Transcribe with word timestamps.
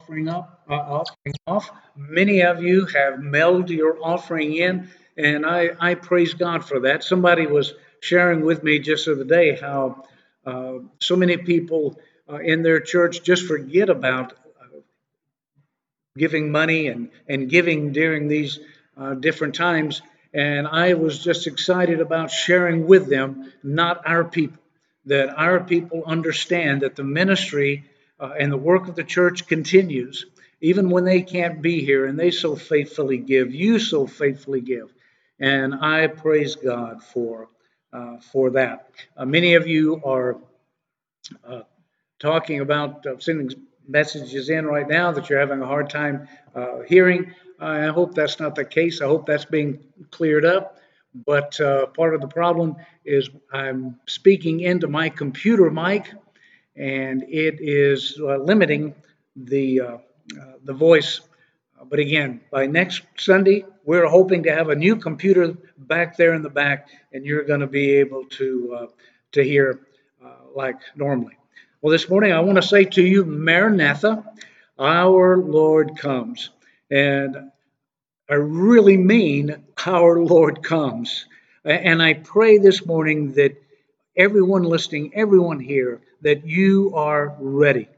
offering 0.00 0.28
up, 0.28 0.62
uh, 0.68 0.74
offering 0.74 1.34
off. 1.46 1.70
Many 1.96 2.42
of 2.42 2.62
you 2.62 2.86
have 2.86 3.18
mailed 3.18 3.70
your 3.70 3.98
offering 4.02 4.54
in, 4.54 4.88
and 5.16 5.46
I, 5.46 5.70
I 5.80 5.94
praise 5.94 6.34
God 6.34 6.64
for 6.64 6.80
that. 6.80 7.02
Somebody 7.02 7.46
was 7.46 7.74
sharing 8.00 8.44
with 8.44 8.62
me 8.62 8.78
just 8.78 9.06
the 9.06 9.12
other 9.12 9.24
day 9.24 9.56
how 9.56 10.04
uh, 10.44 10.78
so 11.00 11.16
many 11.16 11.36
people 11.36 11.98
uh, 12.30 12.36
in 12.36 12.62
their 12.62 12.80
church 12.80 13.22
just 13.22 13.46
forget 13.46 13.88
about 13.88 14.32
uh, 14.32 14.80
giving 16.16 16.50
money 16.50 16.88
and, 16.88 17.10
and 17.28 17.48
giving 17.48 17.92
during 17.92 18.28
these 18.28 18.58
uh, 18.96 19.14
different 19.14 19.54
times. 19.54 20.02
And 20.34 20.66
I 20.66 20.94
was 20.94 21.22
just 21.22 21.46
excited 21.46 22.00
about 22.00 22.30
sharing 22.30 22.86
with 22.86 23.08
them, 23.08 23.52
not 23.62 24.06
our 24.06 24.24
people, 24.24 24.60
that 25.06 25.30
our 25.30 25.60
people 25.60 26.02
understand 26.06 26.82
that 26.82 26.96
the 26.96 27.04
ministry 27.04 27.84
uh, 28.20 28.32
and 28.38 28.52
the 28.52 28.56
work 28.56 28.88
of 28.88 28.94
the 28.94 29.04
church 29.04 29.46
continues 29.46 30.26
even 30.60 30.88
when 30.88 31.04
they 31.04 31.20
can't 31.22 31.60
be 31.60 31.84
here 31.84 32.06
and 32.06 32.18
they 32.18 32.30
so 32.30 32.56
faithfully 32.56 33.18
give 33.18 33.54
you 33.54 33.78
so 33.78 34.06
faithfully 34.06 34.60
give. 34.60 34.92
And 35.38 35.74
i 35.74 36.06
praise 36.06 36.56
god 36.56 37.02
for 37.02 37.48
uh, 37.92 38.18
for 38.18 38.50
that. 38.50 38.90
Uh, 39.16 39.24
many 39.24 39.54
of 39.54 39.66
you 39.66 40.02
are 40.04 40.36
uh, 41.48 41.62
talking 42.18 42.60
about 42.60 43.06
uh, 43.06 43.18
sending 43.18 43.50
messages 43.88 44.50
in 44.50 44.66
right 44.66 44.88
now 44.88 45.12
that 45.12 45.30
you're 45.30 45.38
having 45.38 45.62
a 45.62 45.66
hard 45.66 45.88
time 45.88 46.28
uh, 46.54 46.80
hearing. 46.80 47.32
I 47.60 47.86
hope 47.86 48.14
that's 48.14 48.38
not 48.38 48.54
the 48.54 48.64
case. 48.64 49.00
I 49.00 49.06
hope 49.06 49.26
that's 49.26 49.44
being 49.46 49.78
cleared 50.10 50.44
up. 50.44 50.78
But 51.24 51.58
part 51.94 52.14
of 52.14 52.20
the 52.20 52.28
problem 52.28 52.76
is 53.06 53.30
i'm 53.50 53.98
speaking 54.06 54.60
into 54.60 54.86
my 54.86 55.08
computer 55.08 55.70
mic 55.70 56.12
and 56.76 57.22
it 57.24 57.58
is 57.60 58.18
uh, 58.20 58.36
limiting 58.36 58.94
the 59.34 59.80
uh, 59.80 59.84
uh, 59.86 59.98
the 60.64 60.72
voice. 60.72 61.20
But 61.88 61.98
again, 61.98 62.40
by 62.50 62.66
next 62.66 63.02
Sunday, 63.18 63.64
we're 63.84 64.08
hoping 64.08 64.42
to 64.44 64.54
have 64.54 64.70
a 64.70 64.74
new 64.74 64.96
computer 64.96 65.56
back 65.78 66.16
there 66.16 66.34
in 66.34 66.42
the 66.42 66.50
back, 66.50 66.88
and 67.12 67.24
you're 67.24 67.44
going 67.44 67.60
to 67.60 67.66
be 67.66 67.92
able 67.94 68.24
to 68.24 68.88
to 69.32 69.42
hear 69.42 69.80
like 70.54 70.78
normally. 70.96 71.36
Well, 71.82 71.92
this 71.92 72.08
morning 72.08 72.32
I 72.32 72.40
want 72.40 72.56
to 72.56 72.62
say 72.62 72.84
to 72.84 73.02
you, 73.02 73.24
Maranatha, 73.24 74.24
our 74.78 75.36
Lord 75.36 75.98
comes, 75.98 76.50
and 76.90 77.50
I 78.28 78.34
really 78.34 78.96
mean 78.96 79.62
our 79.86 80.18
Lord 80.18 80.62
comes. 80.62 81.26
And 81.64 82.02
I 82.02 82.14
pray 82.14 82.58
this 82.58 82.86
morning 82.86 83.32
that 83.32 83.60
everyone 84.16 84.62
listening, 84.62 85.12
everyone 85.14 85.60
here, 85.60 86.00
that 86.22 86.46
you 86.46 86.92
are 86.94 87.36
ready. 87.38 87.88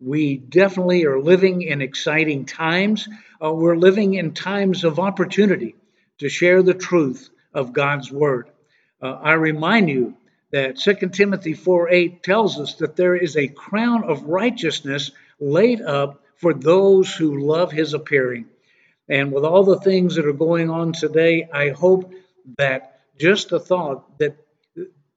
We 0.00 0.36
definitely 0.36 1.04
are 1.06 1.20
living 1.20 1.62
in 1.62 1.82
exciting 1.82 2.46
times. 2.46 3.08
Uh, 3.42 3.52
we're 3.52 3.76
living 3.76 4.14
in 4.14 4.32
times 4.32 4.84
of 4.84 4.98
opportunity 4.98 5.74
to 6.18 6.28
share 6.28 6.62
the 6.62 6.74
truth 6.74 7.30
of 7.54 7.72
God's 7.72 8.10
word. 8.10 8.50
Uh, 9.00 9.12
I 9.12 9.32
remind 9.32 9.88
you 9.88 10.16
that 10.52 10.78
2 10.78 11.08
Timothy 11.10 11.54
4 11.54 11.90
8 11.90 12.22
tells 12.22 12.58
us 12.58 12.74
that 12.76 12.96
there 12.96 13.16
is 13.16 13.36
a 13.36 13.48
crown 13.48 14.04
of 14.04 14.24
righteousness 14.24 15.10
laid 15.40 15.82
up 15.82 16.22
for 16.36 16.54
those 16.54 17.14
who 17.14 17.46
love 17.46 17.72
his 17.72 17.94
appearing. 17.94 18.46
And 19.08 19.32
with 19.32 19.44
all 19.44 19.64
the 19.64 19.80
things 19.80 20.16
that 20.16 20.26
are 20.26 20.32
going 20.32 20.70
on 20.70 20.92
today, 20.92 21.48
I 21.52 21.70
hope 21.70 22.12
that 22.58 23.00
just 23.18 23.50
the 23.50 23.60
thought 23.60 24.18
that 24.18 24.36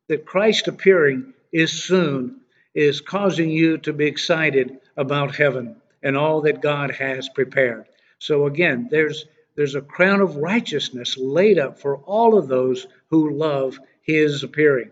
that 0.09 0.25
Christ 0.25 0.67
appearing 0.67 1.33
is 1.51 1.71
soon 1.71 2.41
is 2.73 2.99
causing 2.99 3.49
you 3.49 3.77
to 3.77 3.93
be 3.93 4.07
excited 4.07 4.79
about 4.97 5.35
heaven 5.35 5.77
and 6.03 6.17
all 6.17 6.41
that 6.41 6.61
God 6.61 6.91
has 6.91 7.29
prepared. 7.29 7.85
So 8.17 8.45
again, 8.45 8.89
there's 8.91 9.25
there's 9.55 9.75
a 9.75 9.81
crown 9.81 10.21
of 10.21 10.37
righteousness 10.37 11.17
laid 11.17 11.59
up 11.59 11.79
for 11.79 11.97
all 11.97 12.37
of 12.37 12.47
those 12.47 12.87
who 13.09 13.37
love 13.37 13.77
his 14.01 14.43
appearing. 14.43 14.91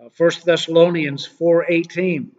Uh, 0.00 0.08
1 0.16 0.30
Thessalonians 0.44 1.26
4:18 1.26 2.30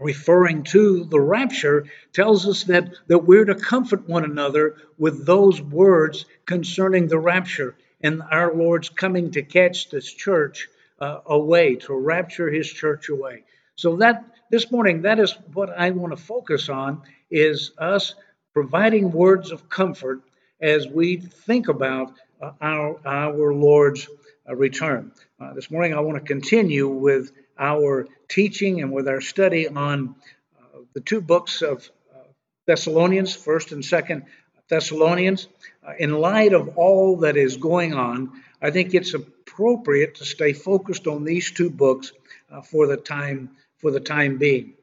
referring 0.00 0.64
to 0.64 1.04
the 1.04 1.20
rapture 1.20 1.86
tells 2.12 2.46
us 2.46 2.64
that 2.64 2.92
that 3.08 3.18
we're 3.18 3.44
to 3.44 3.54
comfort 3.54 4.08
one 4.08 4.24
another 4.24 4.76
with 4.96 5.26
those 5.26 5.60
words 5.60 6.24
concerning 6.46 7.08
the 7.08 7.18
rapture 7.18 7.74
and 8.00 8.22
our 8.30 8.54
Lord's 8.54 8.88
coming 8.88 9.30
to 9.32 9.42
catch 9.42 9.90
this 9.90 10.12
church 10.12 10.68
uh, 11.02 11.20
away, 11.26 11.74
to 11.74 11.92
rapture 11.94 12.48
his 12.48 12.70
church 12.70 13.08
away. 13.08 13.42
So 13.74 13.96
that 13.96 14.24
this 14.50 14.70
morning, 14.70 15.02
that 15.02 15.18
is 15.18 15.32
what 15.52 15.70
I 15.76 15.90
want 15.90 16.16
to 16.16 16.22
focus 16.22 16.68
on 16.68 17.02
is 17.30 17.72
us 17.78 18.14
providing 18.54 19.10
words 19.10 19.50
of 19.50 19.68
comfort 19.68 20.20
as 20.60 20.86
we 20.86 21.16
think 21.16 21.68
about 21.68 22.12
uh, 22.40 22.52
our, 22.60 23.00
our 23.04 23.52
Lord's 23.52 24.08
uh, 24.48 24.54
return. 24.54 25.10
Uh, 25.40 25.52
this 25.54 25.70
morning, 25.70 25.92
I 25.92 26.00
want 26.00 26.18
to 26.18 26.24
continue 26.24 26.86
with 26.86 27.32
our 27.58 28.06
teaching 28.28 28.80
and 28.80 28.92
with 28.92 29.08
our 29.08 29.20
study 29.20 29.66
on 29.66 30.14
uh, 30.56 30.78
the 30.94 31.00
two 31.00 31.20
books 31.20 31.62
of 31.62 31.90
uh, 32.14 32.18
Thessalonians, 32.66 33.36
1st 33.36 33.72
and 33.72 33.82
2nd 33.82 34.24
Thessalonians. 34.68 35.48
Uh, 35.86 35.94
in 35.98 36.12
light 36.12 36.52
of 36.52 36.76
all 36.76 37.16
that 37.18 37.36
is 37.36 37.56
going 37.56 37.92
on, 37.92 38.40
I 38.60 38.70
think 38.70 38.94
it's 38.94 39.14
appropriate 39.52 40.14
to 40.16 40.24
stay 40.24 40.52
focused 40.52 41.06
on 41.06 41.24
these 41.24 41.50
two 41.50 41.70
books 41.70 42.12
uh, 42.50 42.62
for 42.62 42.86
the 42.86 42.96
time 42.96 43.50
for 43.78 43.90
the 43.90 44.00
time 44.00 44.38
being. 44.38 44.74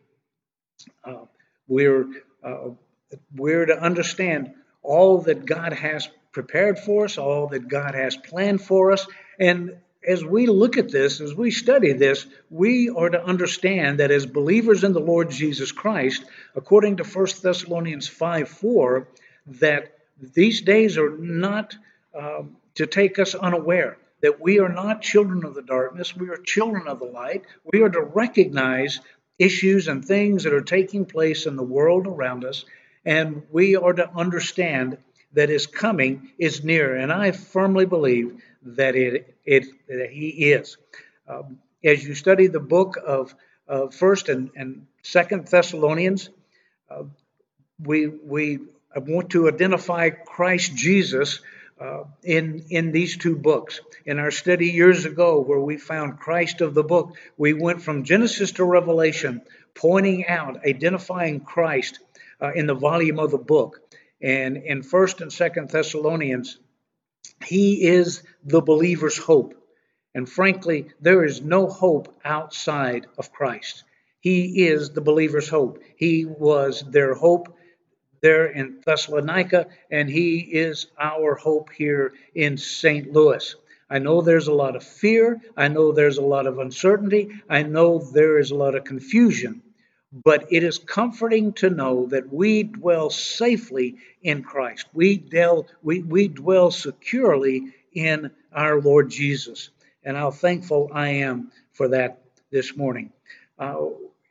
Uh, 1.03 1.25
we're 1.67 2.05
uh, 2.43 2.69
we're 3.35 3.65
to 3.65 3.79
understand 3.79 4.53
all 4.83 5.21
that 5.21 5.45
God 5.45 5.73
has 5.73 6.07
prepared 6.31 6.77
for 6.77 7.05
us, 7.05 7.17
all 7.17 7.47
that 7.47 7.67
God 7.67 7.95
has 7.95 8.15
planned 8.15 8.61
for 8.61 8.91
us, 8.91 9.07
and 9.39 9.77
as 10.07 10.23
we 10.23 10.47
look 10.47 10.77
at 10.77 10.89
this, 10.89 11.19
as 11.19 11.35
we 11.35 11.51
study 11.51 11.91
this, 11.91 12.25
we 12.49 12.89
are 12.89 13.09
to 13.09 13.21
understand 13.21 13.99
that 13.99 14.11
as 14.11 14.25
believers 14.25 14.85
in 14.85 14.93
the 14.93 15.01
Lord 15.01 15.29
Jesus 15.29 15.73
Christ, 15.73 16.23
according 16.55 16.97
to 16.97 17.03
1 17.03 17.27
Thessalonians 17.43 18.07
5 18.07 18.47
4, 18.47 19.07
that 19.59 19.97
these 20.21 20.61
days 20.61 20.97
are 20.97 21.17
not 21.17 21.75
um, 22.17 22.55
to 22.75 22.85
take 22.85 23.19
us 23.19 23.35
unaware 23.35 23.97
that 24.21 24.41
we 24.41 24.59
are 24.59 24.69
not 24.69 25.01
children 25.01 25.45
of 25.45 25.55
the 25.55 25.61
darkness, 25.61 26.15
we 26.15 26.29
are 26.29 26.37
children 26.37 26.87
of 26.87 26.99
the 26.99 27.05
light. 27.05 27.43
We 27.63 27.81
are 27.81 27.89
to 27.89 28.01
recognize 28.01 28.99
issues 29.37 29.87
and 29.87 30.03
things 30.03 30.43
that 30.43 30.53
are 30.53 30.61
taking 30.61 31.05
place 31.05 31.45
in 31.45 31.55
the 31.55 31.63
world 31.63 32.07
around 32.07 32.43
us, 32.43 32.65
and 33.05 33.43
we 33.51 33.75
are 33.75 33.93
to 33.93 34.09
understand 34.13 34.97
that 35.33 35.49
his 35.49 35.67
coming 35.67 36.29
is 36.37 36.63
near. 36.63 36.95
And 36.95 37.11
I 37.13 37.31
firmly 37.31 37.85
believe 37.85 38.41
that 38.63 38.95
it, 38.95 39.35
it 39.45 39.65
that 39.87 40.09
he 40.11 40.51
is. 40.51 40.77
Um, 41.27 41.59
as 41.83 42.03
you 42.03 42.15
study 42.15 42.47
the 42.47 42.59
book 42.59 42.97
of, 43.05 43.33
of 43.67 43.93
First 43.93 44.27
and, 44.27 44.49
and 44.55 44.87
Second 45.03 45.47
Thessalonians, 45.47 46.29
uh, 46.89 47.03
we 47.81 48.07
we 48.07 48.59
want 48.95 49.29
to 49.29 49.47
identify 49.47 50.09
Christ 50.09 50.75
Jesus 50.75 51.39
uh, 51.79 52.03
in 52.23 52.65
in 52.69 52.91
these 52.91 53.17
two 53.17 53.35
books. 53.35 53.81
In 54.05 54.19
our 54.19 54.31
study 54.31 54.67
years 54.67 55.05
ago, 55.05 55.39
where 55.39 55.59
we 55.59 55.77
found 55.77 56.19
Christ 56.19 56.61
of 56.61 56.73
the 56.73 56.83
book, 56.83 57.15
we 57.37 57.53
went 57.53 57.81
from 57.81 58.03
Genesis 58.03 58.51
to 58.53 58.65
Revelation, 58.65 59.41
pointing 59.75 60.27
out, 60.27 60.65
identifying 60.65 61.39
Christ 61.39 61.99
uh, 62.41 62.51
in 62.53 62.67
the 62.67 62.75
volume 62.75 63.19
of 63.19 63.31
the 63.31 63.37
book. 63.37 63.81
And 64.21 64.57
in 64.57 64.83
First 64.83 65.21
and 65.21 65.31
Second 65.31 65.69
Thessalonians, 65.69 66.59
he 67.45 67.87
is 67.87 68.23
the 68.43 68.61
believer's 68.61 69.17
hope. 69.17 69.55
And 70.13 70.27
frankly, 70.27 70.87
there 70.99 71.23
is 71.23 71.41
no 71.41 71.67
hope 71.67 72.19
outside 72.25 73.07
of 73.17 73.31
Christ. 73.31 73.83
He 74.19 74.67
is 74.67 74.89
the 74.89 75.01
believer's 75.01 75.47
hope. 75.47 75.81
He 75.95 76.25
was 76.25 76.81
their 76.81 77.13
hope 77.13 77.55
there 78.21 78.47
in 78.47 78.81
Thessalonica, 78.85 79.67
and 79.91 80.09
he 80.09 80.39
is 80.39 80.87
our 80.99 81.35
hope 81.35 81.71
here 81.71 82.13
in 82.35 82.57
St. 82.57 83.11
Louis. 83.11 83.55
I 83.89 83.99
know 83.99 84.21
there's 84.21 84.47
a 84.47 84.53
lot 84.53 84.75
of 84.75 84.83
fear. 84.83 85.41
I 85.57 85.67
know 85.67 85.91
there's 85.91 86.17
a 86.17 86.23
lot 86.23 86.45
of 86.45 86.59
uncertainty. 86.59 87.29
I 87.49 87.63
know 87.63 87.99
there 87.99 88.37
is 88.37 88.51
a 88.51 88.55
lot 88.55 88.75
of 88.75 88.83
confusion. 88.83 89.61
But 90.11 90.47
it 90.51 90.63
is 90.63 90.79
comforting 90.79 91.53
to 91.53 91.69
know 91.69 92.07
that 92.07 92.31
we 92.31 92.63
dwell 92.63 93.09
safely 93.09 93.95
in 94.21 94.43
Christ. 94.43 94.87
We 94.93 95.17
dwell, 95.17 95.67
we, 95.83 96.01
we 96.01 96.27
dwell 96.27 96.71
securely 96.71 97.73
in 97.93 98.31
our 98.51 98.81
Lord 98.81 99.09
Jesus. 99.09 99.69
And 100.03 100.17
how 100.17 100.31
thankful 100.31 100.89
I 100.93 101.09
am 101.09 101.51
for 101.73 101.89
that 101.89 102.21
this 102.51 102.75
morning. 102.75 103.11
Uh, 103.57 103.87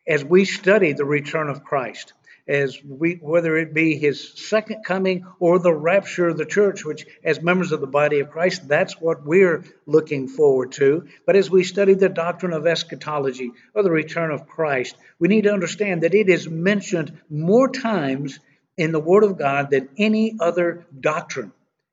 as 0.06 0.24
we 0.24 0.44
study 0.44 0.92
the 0.92 1.04
return 1.04 1.48
of 1.48 1.62
Christ, 1.62 2.14
as 2.48 2.82
we, 2.82 3.14
whether 3.20 3.56
it 3.58 3.74
be 3.74 3.96
his 3.96 4.32
second 4.34 4.82
coming 4.82 5.26
or 5.38 5.58
the 5.58 5.72
rapture 5.72 6.28
of 6.28 6.38
the 6.38 6.46
church, 6.46 6.84
which 6.84 7.06
as 7.22 7.42
members 7.42 7.72
of 7.72 7.80
the 7.80 7.86
body 7.86 8.20
of 8.20 8.30
Christ, 8.30 8.66
that's 8.66 8.98
what 8.98 9.24
we're 9.24 9.64
looking 9.86 10.28
forward 10.28 10.72
to. 10.72 11.06
But 11.26 11.36
as 11.36 11.50
we 11.50 11.62
study 11.62 11.94
the 11.94 12.08
doctrine 12.08 12.54
of 12.54 12.66
eschatology 12.66 13.52
or 13.74 13.82
the 13.82 13.90
return 13.90 14.30
of 14.30 14.48
Christ, 14.48 14.96
we 15.18 15.28
need 15.28 15.44
to 15.44 15.52
understand 15.52 16.02
that 16.02 16.14
it 16.14 16.30
is 16.30 16.48
mentioned 16.48 17.20
more 17.28 17.68
times 17.68 18.40
in 18.78 18.92
the 18.92 19.00
Word 19.00 19.24
of 19.24 19.36
God 19.36 19.70
than 19.70 19.90
any 19.98 20.36
other 20.40 20.86
doctrine. 20.98 21.52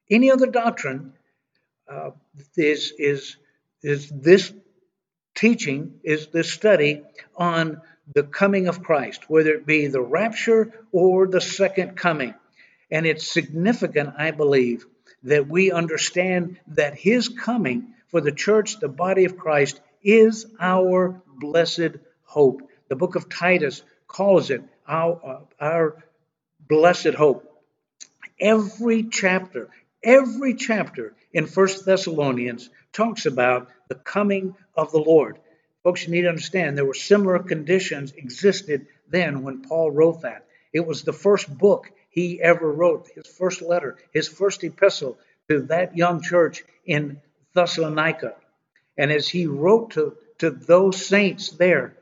Any 0.10 0.32
other 0.32 0.48
doctrine 0.48 1.14
uh, 1.90 2.12
is, 2.56 2.94
is, 2.98 3.36
is 3.84 4.10
this 4.10 4.54
teaching, 5.36 6.00
is 6.04 6.28
this 6.28 6.52
study 6.52 7.02
on 7.36 7.82
the 8.14 8.24
coming 8.24 8.68
of 8.68 8.84
Christ, 8.84 9.30
whether 9.30 9.54
it 9.54 9.66
be 9.66 9.88
the 9.88 10.02
rapture 10.02 10.72
or 10.92 11.28
the 11.28 11.42
second 11.42 11.96
coming. 11.96 12.34
And 12.92 13.06
it's 13.06 13.32
significant, 13.32 14.14
I 14.18 14.32
believe, 14.32 14.86
that 15.24 15.48
we 15.48 15.72
understand 15.72 16.60
that 16.68 16.96
his 16.96 17.30
coming 17.30 17.94
for 18.10 18.22
the 18.22 18.32
church, 18.32 18.80
the 18.80 18.88
body 18.88 19.26
of 19.26 19.38
Christ, 19.38 19.82
is 20.04 20.46
our 20.60 21.22
blessed 21.28 21.98
hope. 22.24 22.62
The 22.88 22.96
book 22.96 23.16
of 23.16 23.28
Titus 23.28 23.82
calls 24.08 24.52
it 24.52 24.64
our, 24.88 25.20
uh, 25.26 25.40
our 25.60 26.04
blessed 26.60 27.16
hope. 27.16 27.52
Every 28.40 29.04
chapter, 29.04 29.70
every 30.04 30.54
chapter 30.54 31.16
in 31.34 31.48
First 31.48 31.86
Thessalonians 31.86 32.70
talks 32.94 33.26
about 33.26 33.70
the 33.88 33.96
coming 33.96 34.56
of 34.76 34.92
the 34.92 35.00
Lord. 35.00 35.40
Folks, 35.86 36.08
you 36.08 36.12
need 36.12 36.24
to 36.24 36.30
understand 36.30 36.76
there 36.76 36.84
were 36.84 36.96
similar 36.96 37.38
conditions 37.38 38.12
existed 38.14 38.88
then 39.08 39.44
when 39.44 39.62
Paul 39.62 39.92
wrote 39.92 40.24
that. 40.24 40.48
It 40.74 40.80
was 40.80 41.04
the 41.04 41.14
first 41.14 41.56
book 41.56 41.92
he 42.10 42.42
ever 42.42 42.72
wrote, 42.72 43.08
his 43.14 43.28
first 43.28 43.62
letter, 43.62 43.96
his 44.12 44.28
first 44.28 44.64
epistle 44.64 45.20
to 45.48 45.62
that 45.68 45.96
young 45.96 46.24
church 46.24 46.64
in 46.88 47.22
Thessalonica. 47.54 48.34
And 48.98 49.12
as 49.12 49.30
he 49.30 49.46
wrote 49.46 49.92
to, 49.92 50.18
to 50.40 50.50
those 50.50 51.06
saints 51.06 51.52
there, 51.52 51.96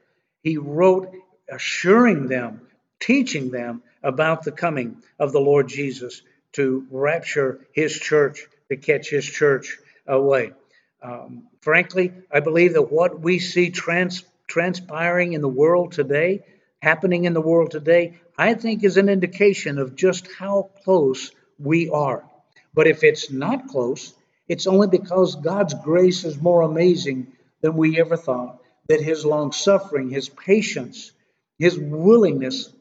he 0.43 0.57
wrote 0.57 1.13
assuring 1.51 2.29
them, 2.29 2.61
teaching 3.01 3.51
them 3.51 3.83
about 4.01 4.43
the 4.43 4.53
coming 4.53 5.03
of 5.19 5.33
the 5.33 5.41
Lord 5.41 5.67
Jesus 5.67 6.21
to 6.53 6.87
rapture 6.89 7.59
his 7.73 7.99
church, 7.99 8.47
to 8.69 8.77
catch 8.77 9.09
his 9.09 9.25
church 9.25 9.77
away. 10.07 10.53
Um, 11.01 11.49
frankly, 11.63 12.11
I 12.29 12.41
believe 12.41 12.73
that 12.73 12.91
what 12.91 13.21
we 13.21 13.39
see 13.39 13.69
trans- 13.69 14.23
transpiring 14.47 15.31
in 15.33 15.41
the 15.41 15.47
world 15.47 15.93
today, 15.93 16.43
happening 16.81 17.23
in 17.23 17.33
the 17.33 17.41
world 17.41 17.71
today, 17.71 18.19
I 18.37 18.53
think 18.53 18.83
is 18.83 18.97
an 18.97 19.07
indication 19.07 19.79
of 19.79 19.95
just 19.95 20.27
how 20.37 20.71
close 20.83 21.31
we 21.57 21.89
are. 21.89 22.25
But 22.73 22.87
if 22.87 23.03
it's 23.03 23.31
not 23.31 23.69
close, 23.69 24.13
it's 24.49 24.67
only 24.67 24.87
because 24.87 25.35
God's 25.35 25.73
grace 25.73 26.25
is 26.25 26.41
more 26.41 26.61
amazing 26.61 27.31
than 27.61 27.77
we 27.77 27.97
ever 27.99 28.17
thought, 28.17 28.61
that 28.89 29.01
His 29.01 29.25
long 29.25 29.53
suffering, 29.53 30.09
His 30.09 30.27
patience, 30.27 31.13
His 31.57 31.79
willingness 31.79 32.73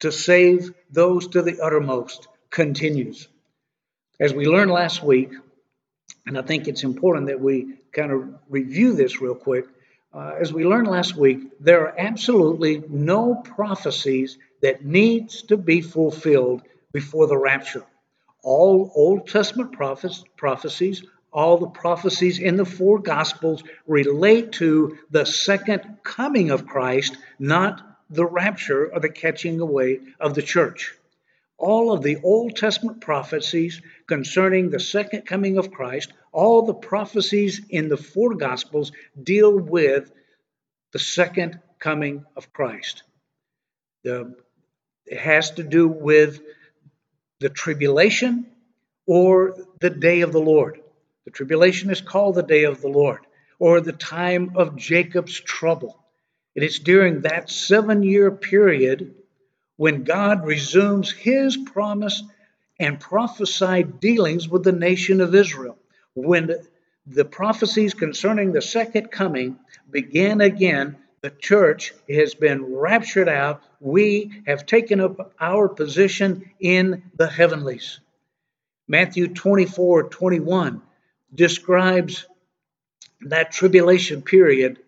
to 0.00 0.10
save 0.10 0.72
those 0.90 1.28
to 1.28 1.42
the 1.42 1.60
uttermost 1.60 2.26
continues. 2.48 3.28
As 4.18 4.32
we 4.32 4.46
learned 4.46 4.70
last 4.70 5.02
week, 5.02 5.32
and 6.26 6.38
I 6.38 6.42
think 6.42 6.68
it's 6.68 6.84
important 6.84 7.26
that 7.26 7.40
we 7.40 7.74
kind 7.98 8.12
of 8.12 8.28
review 8.48 8.94
this 8.94 9.20
real 9.20 9.34
quick. 9.34 9.66
Uh, 10.14 10.34
as 10.40 10.52
we 10.52 10.64
learned 10.64 10.86
last 10.86 11.16
week, 11.16 11.40
there 11.60 11.82
are 11.82 11.98
absolutely 11.98 12.82
no 12.88 13.34
prophecies 13.34 14.38
that 14.62 14.84
needs 14.84 15.42
to 15.42 15.56
be 15.56 15.80
fulfilled 15.80 16.62
before 16.92 17.26
the 17.26 17.36
rapture. 17.36 17.84
All 18.42 18.92
Old 18.94 19.28
Testament 19.28 19.72
prophecies, 19.72 21.02
all 21.32 21.58
the 21.58 21.66
prophecies 21.66 22.38
in 22.38 22.56
the 22.56 22.64
four 22.64 23.00
Gospels 23.00 23.64
relate 23.86 24.52
to 24.52 24.96
the 25.10 25.26
second 25.26 25.98
coming 26.04 26.50
of 26.50 26.66
Christ, 26.66 27.16
not 27.38 27.82
the 28.10 28.24
rapture 28.24 28.90
or 28.92 29.00
the 29.00 29.10
catching 29.10 29.60
away 29.60 30.00
of 30.20 30.34
the 30.34 30.42
church 30.42 30.94
all 31.58 31.92
of 31.92 32.02
the 32.02 32.18
Old 32.22 32.56
Testament 32.56 33.00
prophecies 33.00 33.82
concerning 34.06 34.70
the 34.70 34.80
second 34.80 35.26
coming 35.26 35.58
of 35.58 35.72
Christ, 35.72 36.12
all 36.32 36.62
the 36.62 36.74
prophecies 36.74 37.60
in 37.68 37.88
the 37.88 37.96
four 37.96 38.34
Gospels 38.34 38.92
deal 39.20 39.56
with 39.56 40.10
the 40.92 40.98
second 40.98 41.60
coming 41.78 42.24
of 42.36 42.52
Christ. 42.52 43.02
The, 44.04 44.34
it 45.06 45.18
has 45.18 45.52
to 45.52 45.62
do 45.62 45.88
with 45.88 46.40
the 47.40 47.48
tribulation 47.48 48.46
or 49.06 49.56
the 49.80 49.90
day 49.90 50.22
of 50.22 50.32
the 50.32 50.40
Lord. 50.40 50.80
The 51.24 51.30
tribulation 51.30 51.90
is 51.90 52.00
called 52.00 52.34
the 52.34 52.42
day 52.42 52.64
of 52.64 52.80
the 52.80 52.88
Lord 52.88 53.20
or 53.58 53.80
the 53.80 53.92
time 53.92 54.52
of 54.56 54.76
Jacob's 54.76 55.38
trouble. 55.38 55.98
It 56.54 56.62
is 56.62 56.78
during 56.78 57.22
that 57.22 57.50
seven 57.50 58.02
year 58.02 58.30
period 58.30 59.14
when 59.76 60.04
God 60.04 60.44
resumes 60.44 61.10
his 61.12 61.56
promise 61.56 62.22
and 62.80 62.98
prophesied 62.98 64.00
dealings 64.00 64.48
with 64.48 64.64
the 64.64 64.72
nation 64.72 65.20
of 65.20 65.34
Israel. 65.34 65.78
When 66.26 66.54
the 67.06 67.24
prophecies 67.24 67.94
concerning 67.94 68.52
the 68.52 68.62
second 68.62 69.10
coming 69.10 69.58
began 69.90 70.40
again, 70.40 70.96
the 71.20 71.30
church 71.30 71.94
has 72.08 72.34
been 72.34 72.74
raptured 72.74 73.28
out. 73.28 73.62
We 73.80 74.42
have 74.46 74.66
taken 74.66 75.00
up 75.00 75.32
our 75.40 75.68
position 75.68 76.50
in 76.60 77.02
the 77.16 77.28
heavenlies. 77.28 78.00
Matthew 78.88 79.28
24 79.28 80.08
21 80.08 80.82
describes 81.34 82.26
that 83.20 83.52
tribulation 83.52 84.22
period 84.22 84.78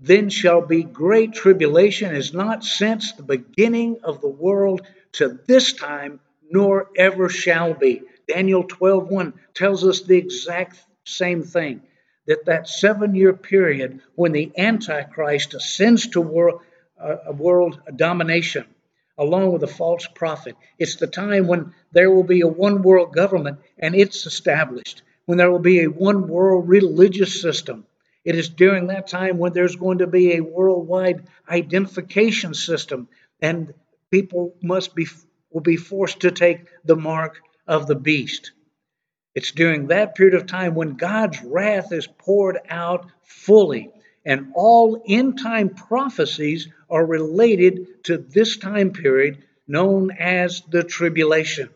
then 0.00 0.30
shall 0.30 0.60
be 0.60 0.84
great 0.84 1.32
tribulation, 1.32 2.14
is 2.14 2.32
not 2.32 2.62
since 2.62 3.12
the 3.12 3.22
beginning 3.22 3.98
of 4.04 4.20
the 4.20 4.28
world 4.28 4.82
to 5.12 5.40
this 5.46 5.72
time, 5.72 6.20
nor 6.50 6.88
ever 6.96 7.28
shall 7.28 7.74
be. 7.74 8.02
Daniel 8.28 8.64
12:1 8.64 9.32
tells 9.54 9.84
us 9.84 10.02
the 10.02 10.16
exact 10.16 10.78
same 11.04 11.42
thing 11.42 11.82
that 12.26 12.44
that 12.44 12.68
seven 12.68 13.14
year 13.14 13.32
period 13.32 14.00
when 14.14 14.32
the 14.32 14.52
Antichrist 14.56 15.54
ascends 15.54 16.08
to 16.08 16.20
world, 16.20 16.60
uh, 17.00 17.16
world 17.32 17.80
domination 17.96 18.64
along 19.18 19.52
with 19.52 19.62
a 19.64 19.66
false 19.66 20.06
prophet, 20.06 20.54
it's 20.78 20.96
the 20.96 21.06
time 21.06 21.46
when 21.48 21.74
there 21.92 22.10
will 22.10 22.22
be 22.22 22.40
a 22.42 22.46
one 22.46 22.82
world 22.82 23.12
government 23.12 23.58
and 23.78 23.94
it's 23.94 24.26
established, 24.26 25.02
when 25.26 25.36
there 25.36 25.50
will 25.50 25.58
be 25.58 25.82
a 25.82 25.90
one 25.90 26.28
world 26.28 26.68
religious 26.68 27.42
system. 27.42 27.84
It 28.24 28.36
is 28.36 28.48
during 28.48 28.86
that 28.86 29.08
time 29.08 29.38
when 29.38 29.52
there's 29.52 29.76
going 29.76 29.98
to 29.98 30.06
be 30.06 30.34
a 30.34 30.40
worldwide 30.40 31.24
identification 31.48 32.54
system, 32.54 33.08
and 33.40 33.74
people 34.10 34.54
must 34.62 34.94
be 34.94 35.06
will 35.50 35.62
be 35.62 35.76
forced 35.76 36.20
to 36.20 36.30
take 36.30 36.66
the 36.84 36.96
mark 36.96 37.40
of 37.68 37.86
the 37.86 37.94
beast. 37.94 38.50
It's 39.36 39.52
during 39.52 39.86
that 39.86 40.16
period 40.16 40.34
of 40.34 40.46
time 40.46 40.74
when 40.74 40.96
God's 40.96 41.40
wrath 41.42 41.92
is 41.92 42.08
poured 42.08 42.58
out 42.68 43.06
fully, 43.22 43.90
and 44.24 44.50
all 44.54 45.02
end 45.06 45.38
time 45.38 45.68
prophecies 45.68 46.68
are 46.90 47.06
related 47.06 48.02
to 48.04 48.18
this 48.18 48.56
time 48.56 48.90
period 48.90 49.44
known 49.68 50.10
as 50.10 50.62
the 50.70 50.82
tribulation. 50.82 51.68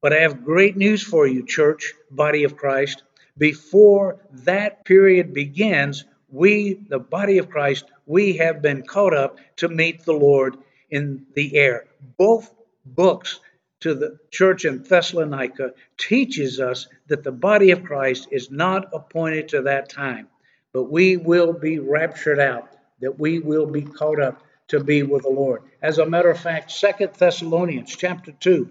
But 0.00 0.14
I 0.14 0.20
have 0.20 0.44
great 0.44 0.76
news 0.76 1.02
for 1.02 1.26
you, 1.26 1.44
church, 1.44 1.92
body 2.10 2.44
of 2.44 2.56
Christ 2.56 3.02
before 3.38 4.20
that 4.44 4.84
period 4.84 5.32
begins, 5.32 6.04
we, 6.28 6.74
the 6.88 6.98
body 6.98 7.38
of 7.38 7.50
Christ, 7.50 7.84
we 8.06 8.36
have 8.36 8.62
been 8.62 8.82
caught 8.82 9.14
up 9.14 9.38
to 9.56 9.68
meet 9.68 10.04
the 10.04 10.12
Lord 10.12 10.56
in 10.90 11.26
the 11.34 11.56
air. 11.56 11.86
Both 12.18 12.52
books 12.84 13.40
to 13.82 13.94
the 13.94 14.18
church 14.30 14.64
in 14.64 14.82
Thessalonica 14.82 15.74
teaches 15.98 16.60
us 16.60 16.88
that 17.08 17.22
the 17.22 17.32
body 17.32 17.70
of 17.70 17.84
Christ 17.84 18.28
is 18.30 18.50
not 18.50 18.88
appointed 18.92 19.50
to 19.50 19.62
that 19.62 19.88
time, 19.88 20.28
but 20.72 20.84
we 20.84 21.16
will 21.16 21.52
be 21.52 21.78
raptured 21.78 22.40
out, 22.40 22.68
that 23.00 23.18
we 23.18 23.38
will 23.38 23.66
be 23.66 23.82
caught 23.82 24.20
up 24.20 24.42
to 24.68 24.82
be 24.82 25.02
with 25.02 25.22
the 25.22 25.28
Lord. 25.28 25.62
As 25.82 25.98
a 25.98 26.06
matter 26.06 26.30
of 26.30 26.40
fact, 26.40 26.70
Second 26.70 27.12
Thessalonians 27.14 27.94
chapter 27.94 28.32
2, 28.32 28.70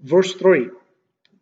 verse 0.00 0.32
3 0.34 0.70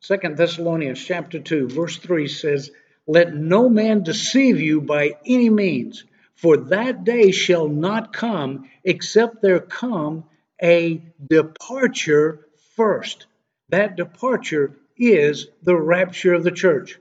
Second 0.00 0.36
Thessalonians 0.36 1.04
chapter 1.04 1.40
2, 1.40 1.68
verse 1.68 1.96
3 1.96 2.28
says, 2.28 2.70
Let 3.06 3.34
no 3.34 3.68
man 3.68 4.04
deceive 4.04 4.60
you 4.60 4.80
by 4.80 5.16
any 5.26 5.50
means, 5.50 6.04
for 6.34 6.56
that 6.56 7.02
day 7.02 7.32
shall 7.32 7.68
not 7.68 8.12
come 8.12 8.70
except 8.84 9.42
there 9.42 9.58
come 9.58 10.24
a 10.62 11.02
departure 11.26 12.46
first. 12.76 13.26
That 13.70 13.96
departure 13.96 14.76
is 14.96 15.48
the 15.62 15.76
rapture 15.76 16.34
of 16.34 16.44
the 16.44 16.50
church. 16.50 16.98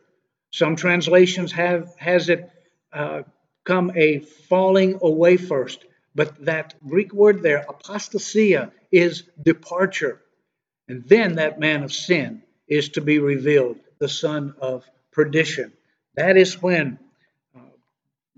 Some 0.52 0.76
translations 0.76 1.52
have 1.54 1.94
has 1.98 2.30
it 2.30 2.52
uh, 2.94 3.24
come 3.66 3.92
a 3.96 4.20
falling 4.20 5.00
away 5.02 5.38
first, 5.38 5.86
But 6.16 6.46
that 6.46 6.74
Greek 6.88 7.14
word 7.14 7.44
there, 7.44 7.64
apostasia, 7.70 8.72
is 8.92 9.24
departure. 9.42 10.20
And 10.88 11.04
then 11.08 11.36
that 11.36 11.60
man 11.60 11.84
of 11.84 11.94
sin 11.94 12.42
is 12.68 12.90
to 12.90 13.02
be 13.02 13.20
revealed, 13.20 13.78
the 14.00 14.10
son 14.10 14.56
of 14.60 14.90
perdition. 15.12 15.74
That 16.16 16.38
is 16.38 16.60
when 16.60 16.98
uh, 17.56 17.60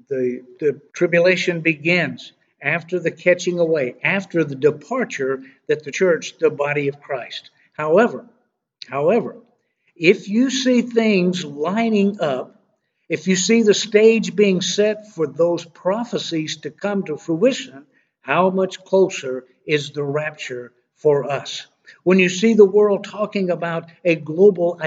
the, 0.09 0.43
the 0.59 0.81
tribulation 0.93 1.61
begins, 1.61 2.33
after 2.61 2.99
the 2.99 3.11
catching 3.11 3.59
away, 3.59 3.95
after 4.03 4.43
the 4.43 4.55
departure 4.55 5.43
that 5.67 5.83
the 5.83 5.91
church, 5.91 6.37
the 6.39 6.49
body 6.49 6.87
of 6.87 7.01
Christ. 7.01 7.51
However, 7.73 8.25
however, 8.87 9.37
if 9.95 10.27
you 10.29 10.49
see 10.49 10.81
things 10.81 11.43
lining 11.43 12.19
up, 12.21 12.55
if 13.09 13.27
you 13.27 13.35
see 13.35 13.63
the 13.63 13.73
stage 13.73 14.35
being 14.35 14.61
set 14.61 15.13
for 15.13 15.25
those 15.25 15.65
prophecies 15.65 16.57
to 16.57 16.71
come 16.71 17.03
to 17.03 17.17
fruition, 17.17 17.85
how 18.21 18.49
much 18.49 18.83
closer 18.83 19.45
is 19.65 19.91
the 19.91 20.03
rapture 20.03 20.71
for 20.95 21.29
us? 21.29 21.65
When 22.03 22.19
you 22.19 22.29
see 22.29 22.53
the 22.53 22.65
world 22.65 23.03
talking 23.03 23.49
about 23.49 23.89
a 24.05 24.15
global 24.15 24.79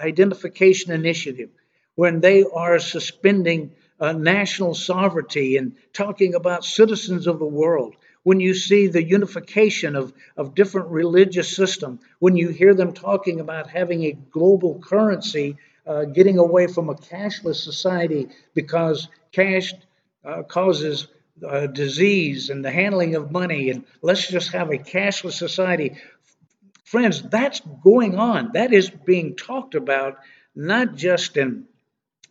identification 0.00 0.92
initiative, 0.92 1.50
when 1.94 2.20
they 2.20 2.44
are 2.44 2.78
suspending 2.78 3.72
uh, 4.00 4.12
national 4.12 4.74
sovereignty 4.74 5.56
and 5.56 5.76
talking 5.92 6.34
about 6.34 6.64
citizens 6.64 7.26
of 7.26 7.38
the 7.38 7.46
world, 7.46 7.96
when 8.22 8.40
you 8.40 8.54
see 8.54 8.88
the 8.88 9.02
unification 9.02 9.94
of, 9.94 10.12
of 10.36 10.54
different 10.54 10.88
religious 10.88 11.54
systems, 11.54 12.00
when 12.18 12.36
you 12.36 12.48
hear 12.48 12.74
them 12.74 12.92
talking 12.92 13.40
about 13.40 13.70
having 13.70 14.04
a 14.04 14.12
global 14.12 14.80
currency, 14.80 15.56
uh, 15.86 16.04
getting 16.04 16.38
away 16.38 16.66
from 16.66 16.88
a 16.88 16.94
cashless 16.94 17.62
society 17.62 18.28
because 18.52 19.08
cash 19.30 19.72
uh, 20.24 20.42
causes 20.42 21.06
uh, 21.46 21.66
disease 21.68 22.50
and 22.50 22.64
the 22.64 22.70
handling 22.70 23.14
of 23.14 23.30
money, 23.30 23.70
and 23.70 23.84
let's 24.02 24.26
just 24.26 24.52
have 24.52 24.70
a 24.70 24.78
cashless 24.78 25.34
society. 25.34 25.96
Friends, 26.84 27.22
that's 27.22 27.60
going 27.82 28.18
on. 28.18 28.52
That 28.54 28.72
is 28.72 28.90
being 28.90 29.36
talked 29.36 29.74
about, 29.74 30.18
not 30.54 30.96
just 30.96 31.36
in, 31.36 31.66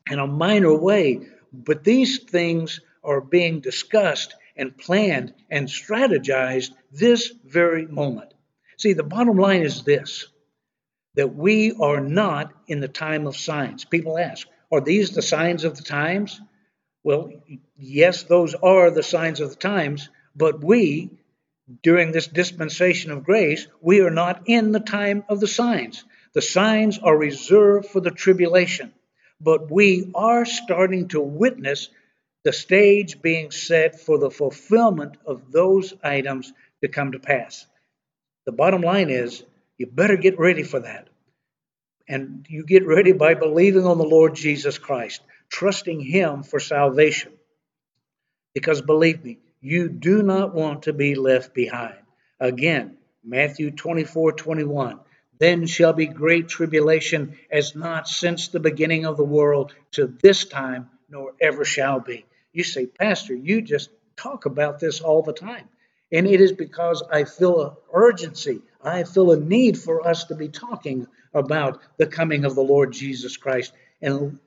in 0.10 0.20
a 0.20 0.28
minor 0.28 0.76
way, 0.76 1.28
but 1.64 1.84
these 1.84 2.24
things 2.24 2.82
are 3.04 3.22
being 3.22 3.62
discussed 3.62 4.36
and 4.58 4.78
planned 4.78 5.34
and 5.50 5.68
strategized 5.68 6.72
this 6.92 7.32
very 7.46 7.86
moment. 7.86 8.34
See, 8.78 8.94
the 8.94 9.04
bottom 9.04 9.38
line 9.38 9.62
is 9.62 9.84
this 9.84 10.28
that 11.16 11.34
we 11.34 11.72
are 11.72 12.02
not 12.02 12.52
in 12.68 12.82
the 12.82 12.90
time 12.90 13.26
of 13.26 13.38
signs. 13.38 13.86
People 13.86 14.18
ask, 14.18 14.46
are 14.70 14.82
these 14.82 15.12
the 15.12 15.22
signs 15.22 15.64
of 15.64 15.78
the 15.78 15.84
times? 15.84 16.42
Well, 17.04 17.32
yes, 17.78 18.24
those 18.24 18.54
are 18.54 18.92
the 18.92 19.04
signs 19.04 19.40
of 19.40 19.50
the 19.52 19.56
times, 19.56 20.10
but 20.36 20.62
we, 20.62 21.12
during 21.84 22.12
this 22.12 22.28
dispensation 22.28 23.12
of 23.12 23.24
grace, 23.24 23.68
we 23.80 24.02
are 24.02 24.12
not 24.12 24.44
in 24.48 24.74
the 24.74 24.80
time 24.82 25.24
of 25.30 25.40
the 25.40 25.48
signs. 25.48 26.04
The 26.34 26.42
signs 26.42 27.00
are 27.00 27.18
reserved 27.18 27.88
for 27.88 28.02
the 28.02 28.12
tribulation, 28.12 28.92
but 29.42 29.72
we 29.72 30.12
are 30.16 30.46
starting 30.46 31.08
to 31.10 31.20
witness 31.22 31.90
the 32.44 32.54
stage 32.54 33.22
being 33.22 33.52
set 33.52 34.00
for 34.00 34.18
the 34.18 34.30
fulfillment 34.30 35.18
of 35.26 35.52
those 35.52 35.94
items 36.04 36.54
to 36.82 36.88
come 36.88 37.12
to 37.12 37.20
pass. 37.20 37.66
The 38.46 38.52
bottom 38.52 38.82
line 38.82 39.10
is 39.10 39.44
you 39.78 39.88
better 39.88 40.18
get 40.18 40.40
ready 40.40 40.64
for 40.64 40.80
that. 40.80 41.10
And 42.08 42.46
you 42.48 42.64
get 42.66 42.86
ready 42.86 43.14
by 43.14 43.34
believing 43.34 43.86
on 43.86 43.98
the 43.98 44.04
Lord 44.04 44.36
Jesus 44.36 44.78
Christ, 44.78 45.22
trusting 45.50 46.00
Him 46.00 46.44
for 46.44 46.60
salvation. 46.60 47.32
Because 48.54 48.82
believe 48.82 49.24
me, 49.24 49.40
you 49.60 49.90
do 49.90 50.22
not 50.22 50.54
want 50.54 50.84
to 50.84 50.94
be 50.94 51.16
left 51.16 51.56
behind. 51.56 51.98
Again, 52.40 52.98
Matthew 53.24 53.72
24 53.72 54.34
21. 54.34 55.00
Then 55.38 55.68
shall 55.68 55.94
be 55.94 56.06
great 56.06 56.48
tribulation, 56.48 57.38
as 57.52 57.76
not 57.76 58.08
since 58.08 58.48
the 58.48 58.60
beginning 58.60 59.06
of 59.06 59.18
the 59.18 59.24
world 59.24 59.74
to 59.92 60.08
this 60.22 60.46
time, 60.46 60.90
nor 61.10 61.34
ever 61.42 61.66
shall 61.66 62.00
be. 62.00 62.26
You 62.54 62.64
say, 62.64 62.86
Pastor, 62.86 63.36
you 63.36 63.62
just 63.62 63.90
talk 64.16 64.46
about 64.46 64.80
this 64.80 65.02
all 65.02 65.22
the 65.22 65.34
time. 65.34 65.68
And 66.12 66.28
it 66.28 66.40
is 66.40 66.52
because 66.52 67.04
I 67.12 67.26
feel 67.26 67.62
an 67.62 67.72
urgency. 67.94 68.62
I 68.82 69.04
feel 69.04 69.32
a 69.32 69.40
need 69.40 69.78
for 69.78 70.08
us 70.08 70.26
to 70.26 70.36
be 70.36 70.48
talking 70.48 71.08
about 71.34 71.82
the 71.98 72.08
coming 72.08 72.46
of 72.46 72.56
the 72.56 72.64
Lord 72.64 72.94
Jesus 72.94 73.36
Christ 73.36 73.74
and 74.02 74.40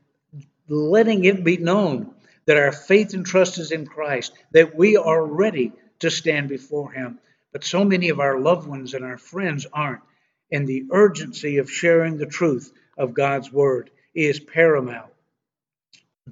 letting 0.69 1.25
it 1.25 1.45
be 1.45 1.57
known 1.57 2.15
that 2.47 2.57
our 2.57 2.73
faith 2.73 3.13
and 3.13 3.27
trust 3.27 3.59
is 3.59 3.73
in 3.73 3.87
Christ, 3.87 4.33
that 4.53 4.75
we 4.75 4.97
are 4.97 5.23
ready 5.23 5.73
to 5.99 6.11
stand 6.11 6.49
before 6.49 6.93
Him. 6.93 7.19
But 7.53 7.65
so 7.65 7.85
many 7.85 8.09
of 8.09 8.21
our 8.21 8.39
loved 8.39 8.67
ones 8.67 8.95
and 8.95 9.05
our 9.05 9.19
friends 9.19 9.67
aren't. 9.73 10.01
And 10.51 10.67
the 10.67 10.87
urgency 10.91 11.59
of 11.59 11.71
sharing 11.71 12.17
the 12.17 12.27
truth 12.27 12.73
of 12.97 13.15
God's 13.15 13.53
Word 13.53 13.91
is 14.15 14.41
paramount 14.41 15.13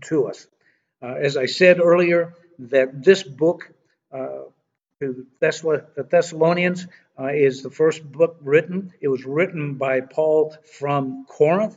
to 0.02 0.26
us. 0.26 0.46
Uh, 1.02 1.14
as 1.14 1.36
I 1.36 1.46
said 1.46 1.80
earlier, 1.80 2.34
that 2.58 3.04
this 3.04 3.22
book 3.22 3.70
uh, 4.12 4.44
to 5.00 5.26
the 5.40 6.06
Thessalonians 6.10 6.86
uh, 7.18 7.26
is 7.26 7.62
the 7.62 7.70
first 7.70 8.10
book 8.10 8.38
written. 8.40 8.92
It 9.00 9.08
was 9.08 9.24
written 9.24 9.74
by 9.74 10.00
Paul 10.00 10.56
from 10.78 11.26
Corinth. 11.28 11.76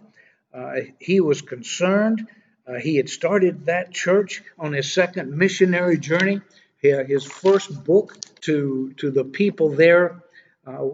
Uh, 0.53 0.75
he 1.00 1.19
was 1.19 1.41
concerned. 1.41 2.27
Uh, 2.65 2.75
he 2.75 2.96
had 2.96 3.10
started 3.10 3.65
that 3.65 3.91
church 3.91 4.41
on 4.58 4.74
his 4.74 4.91
second 4.91 5.36
missionary 5.36 5.98
journey. 5.98 6.41
His 6.81 7.25
first 7.25 7.84
book 7.84 8.17
to, 8.41 8.93
to 8.98 9.12
the 9.12 9.25
people 9.25 9.69
there 9.69 10.24
uh, 10.65 10.86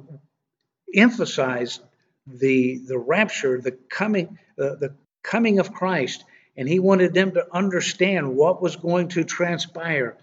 emphasized 0.96 1.82
the, 2.28 2.80
the 2.80 2.98
rapture, 2.98 3.62
the 3.62 3.72
coming, 3.72 4.38
the 4.58 4.96
coming 5.24 5.60
of 5.60 5.74
Christ, 5.74 6.24
and 6.58 6.68
he 6.68 6.80
wanted 6.80 7.14
them 7.14 7.32
to 7.34 7.46
understand 7.52 8.36
what 8.36 8.62
was 8.62 8.76
going 8.76 9.10
to 9.10 9.24
transpire 9.24 10.18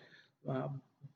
uh, 0.48 0.68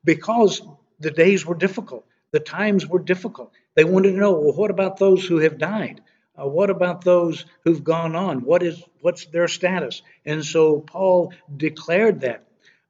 because 0.05 0.63
the 1.01 1.11
days 1.11 1.45
were 1.45 1.55
difficult, 1.55 2.05
the 2.31 2.41
times 2.41 2.87
were 2.87 2.99
difficult. 2.99 3.53
They 3.75 3.85
wanted 3.85 4.13
to 4.13 4.19
know, 4.19 4.33
well, 4.33 4.53
what 4.53 4.71
about 4.71 4.99
those 4.99 5.25
who 5.25 5.39
have 5.39 5.59
died? 5.59 6.01
Uh, 6.39 6.47
what 6.47 6.71
about 6.71 7.03
those 7.03 7.45
who've 7.65 7.83
gone 7.83 8.15
on? 8.15 8.45
What 8.45 8.63
is 8.63 8.83
what's 9.01 9.27
their 9.27 9.49
status? 9.49 10.03
And 10.25 10.45
so 10.45 10.81
Paul 10.81 11.33
declared 11.57 12.21
that. 12.21 12.43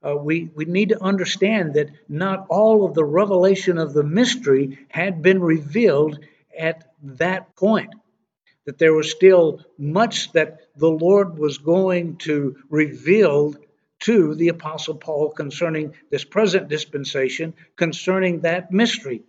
Uh, 0.05 0.17
we, 0.17 0.51
we 0.55 0.65
need 0.65 0.91
to 0.91 1.03
understand 1.03 1.75
that 1.75 1.91
not 2.09 2.47
all 2.49 2.85
of 2.85 2.95
the 2.95 3.05
revelation 3.05 3.79
of 3.79 3.93
the 3.93 4.05
mystery 4.05 4.79
had 4.89 5.23
been 5.23 5.41
revealed 5.41 6.19
at 6.59 6.85
that 7.03 7.55
point 7.57 7.95
that 8.67 8.79
there 8.79 8.93
was 8.93 9.11
still 9.11 9.61
much 9.79 10.33
that 10.33 10.61
the 10.77 10.91
Lord 10.91 11.39
was 11.39 11.59
going 11.59 12.17
to 12.19 12.57
reveal 12.69 13.55
to 14.01 14.35
the 14.35 14.49
Apostle 14.49 14.97
Paul 14.97 15.31
concerning 15.31 15.95
this 16.11 16.25
present 16.25 16.69
dispensation, 16.69 17.55
concerning 17.77 18.41
that 18.41 18.73
mystery. 18.73 19.23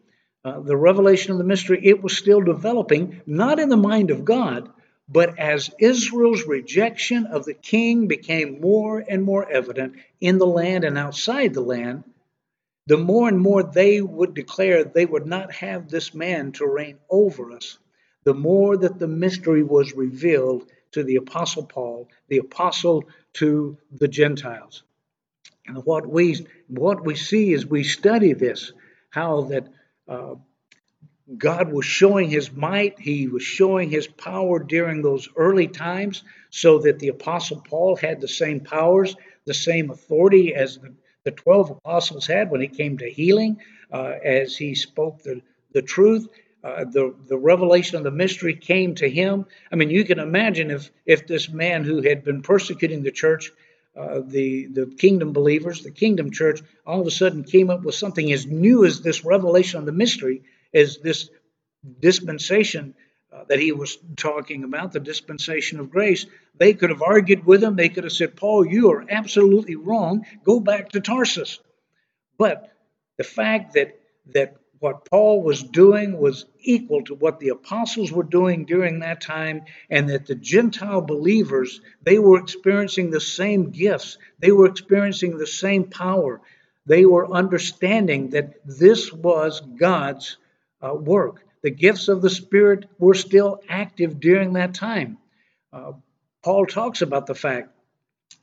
Uh, 0.44 0.60
the 0.60 0.76
revelation 0.76 1.32
of 1.32 1.38
the 1.38 1.44
mystery, 1.44 1.80
it 1.84 2.02
was 2.02 2.18
still 2.18 2.42
developing, 2.42 3.22
not 3.26 3.60
in 3.60 3.70
the 3.70 3.78
mind 3.78 4.12
of 4.12 4.26
God, 4.26 4.70
but 5.10 5.38
as 5.40 5.72
Israel's 5.80 6.46
rejection 6.46 7.28
of 7.28 7.46
the 7.46 7.54
king 7.54 8.08
became 8.08 8.60
more 8.60 9.04
and 9.08 9.24
more 9.24 9.50
evident 9.50 9.96
in 10.20 10.38
the 10.38 10.46
land 10.46 10.84
and 10.84 10.98
outside 10.98 11.54
the 11.54 11.62
land, 11.62 12.04
the 12.88 12.98
more 12.98 13.28
and 13.28 13.40
more 13.40 13.62
they 13.62 14.02
would 14.02 14.34
declare 14.34 14.84
they 14.84 15.06
would 15.06 15.28
not 15.28 15.54
have 15.54 15.90
this 15.90 16.14
man 16.14 16.52
to 16.54 16.66
reign 16.66 16.98
over 17.10 17.52
us 17.52 17.78
the 18.28 18.34
more 18.34 18.76
that 18.76 19.00
the 19.00 19.08
mystery 19.08 19.64
was 19.64 19.94
revealed 19.94 20.70
to 20.92 21.02
the 21.02 21.16
Apostle 21.16 21.66
Paul, 21.66 22.10
the 22.28 22.40
apostle 22.40 23.06
to 23.36 23.78
the 23.90 24.10
Gentiles. 24.10 24.84
And 25.66 25.78
what 25.86 26.06
we 26.06 26.46
what 26.68 27.06
we 27.06 27.16
see 27.16 27.54
as 27.54 27.66
we 27.66 27.86
study 27.86 28.34
this, 28.34 28.74
how 29.12 29.44
that 29.44 29.70
uh, 30.10 30.36
God 31.38 31.72
was 31.72 31.86
showing 31.86 32.30
His 32.30 32.52
might, 32.52 33.00
He 33.00 33.30
was 33.30 33.44
showing 33.44 33.90
His 33.90 34.08
power 34.08 34.60
during 34.60 35.02
those 35.02 35.30
early 35.38 35.70
times, 35.70 36.24
so 36.50 36.80
that 36.80 37.00
the 37.00 37.08
Apostle 37.08 37.64
Paul 37.66 37.96
had 37.96 38.20
the 38.20 38.28
same 38.28 38.60
powers, 38.60 39.16
the 39.46 39.54
same 39.54 39.90
authority 39.90 40.54
as 40.54 40.80
the, 40.80 40.94
the 41.28 41.32
twelve 41.44 41.70
apostles 41.70 42.26
had 42.26 42.50
when 42.50 42.62
it 42.62 42.78
came 42.78 42.98
to 42.98 43.10
healing, 43.10 43.60
uh, 43.92 44.14
as 44.24 44.56
he 44.56 44.76
spoke 44.76 45.22
the 45.24 45.42
the 45.74 45.82
truth 45.82 46.28
uh, 46.64 46.86
the 46.86 47.16
the 47.28 47.38
revelation 47.38 47.98
of 47.98 48.04
the 48.04 48.12
mystery 48.12 48.56
came 48.56 48.96
to 48.96 49.10
him. 49.10 49.46
I 49.72 49.76
mean, 49.76 49.90
you 49.90 50.04
can 50.04 50.20
imagine 50.20 50.72
if 50.72 50.90
if 51.06 51.28
this 51.28 51.50
man 51.50 51.84
who 51.84 52.02
had 52.02 52.24
been 52.24 52.42
persecuting 52.42 53.04
the 53.04 53.12
church, 53.12 53.52
uh, 53.96 54.22
the 54.26 54.68
the 54.68 54.86
kingdom 54.98 55.34
believers, 55.34 55.84
the 55.84 55.92
kingdom 55.92 56.32
church, 56.32 56.62
all 56.86 57.02
of 57.02 57.08
a 57.08 57.12
sudden 57.12 57.44
came 57.44 57.70
up 57.70 57.84
with 57.84 57.96
something 57.96 58.32
as 58.32 58.46
new 58.46 58.86
as 58.86 59.02
this 59.02 59.24
revelation 59.24 59.80
of 59.80 59.86
the 59.86 59.92
mystery, 59.92 60.44
as 60.74 60.98
this 60.98 61.30
dispensation 62.00 62.96
uh, 63.34 63.44
that 63.46 63.60
he 63.60 63.72
was 63.72 63.98
talking 64.16 64.64
about, 64.64 64.94
the 64.94 65.00
dispensation 65.00 65.80
of 65.80 65.92
grace. 65.92 66.26
They 66.58 66.74
could 66.74 66.90
have 66.90 67.02
argued 67.02 67.46
with 67.46 67.64
him. 67.64 67.76
They 67.76 67.90
could 67.90 68.04
have 68.06 68.14
said, 68.14 68.36
"Paul, 68.36 68.66
you 68.66 68.92
are 68.92 69.06
absolutely 69.10 69.76
wrong. 69.76 70.26
Go 70.44 70.60
back 70.60 70.90
to 70.90 71.02
Tarsus." 71.02 71.60
But 72.38 72.72
The 73.18 73.24
fact 73.24 73.74
that 73.74 74.00
that 74.34 74.56
what 74.80 75.06
Paul 75.06 75.42
was 75.42 75.64
doing 75.64 76.20
was 76.20 76.46
equal 76.60 77.04
to 77.06 77.16
what 77.16 77.40
the 77.40 77.50
apostles 77.50 78.12
were 78.12 78.24
doing 78.24 78.66
during 78.66 79.00
that 79.00 79.22
time, 79.22 79.64
and 79.90 80.10
that 80.10 80.28
the 80.28 80.36
Gentile 80.36 81.02
believers, 81.02 81.82
they 82.04 82.20
were 82.20 82.40
experiencing 82.40 83.10
the 83.10 83.20
same 83.22 83.72
gifts, 83.72 84.20
they 84.40 84.52
were 84.52 84.68
experiencing 84.68 85.38
the 85.38 85.48
same 85.48 85.86
power, 85.86 86.42
they 86.86 87.06
were 87.06 87.32
understanding 87.32 88.30
that 88.32 88.54
this 88.66 89.12
was 89.12 89.62
God's 89.62 90.38
uh, 90.82 90.94
work. 90.94 91.44
The 91.64 91.72
gifts 91.72 92.08
of 92.08 92.22
the 92.22 92.30
Spirit 92.30 92.86
were 93.00 93.14
still 93.14 93.62
active 93.68 94.20
during 94.20 94.54
that 94.54 94.74
time. 94.74 95.18
Uh, 95.74 95.94
Paul 96.44 96.66
talks 96.66 97.02
about 97.02 97.26
the 97.26 97.36
fact 97.36 97.70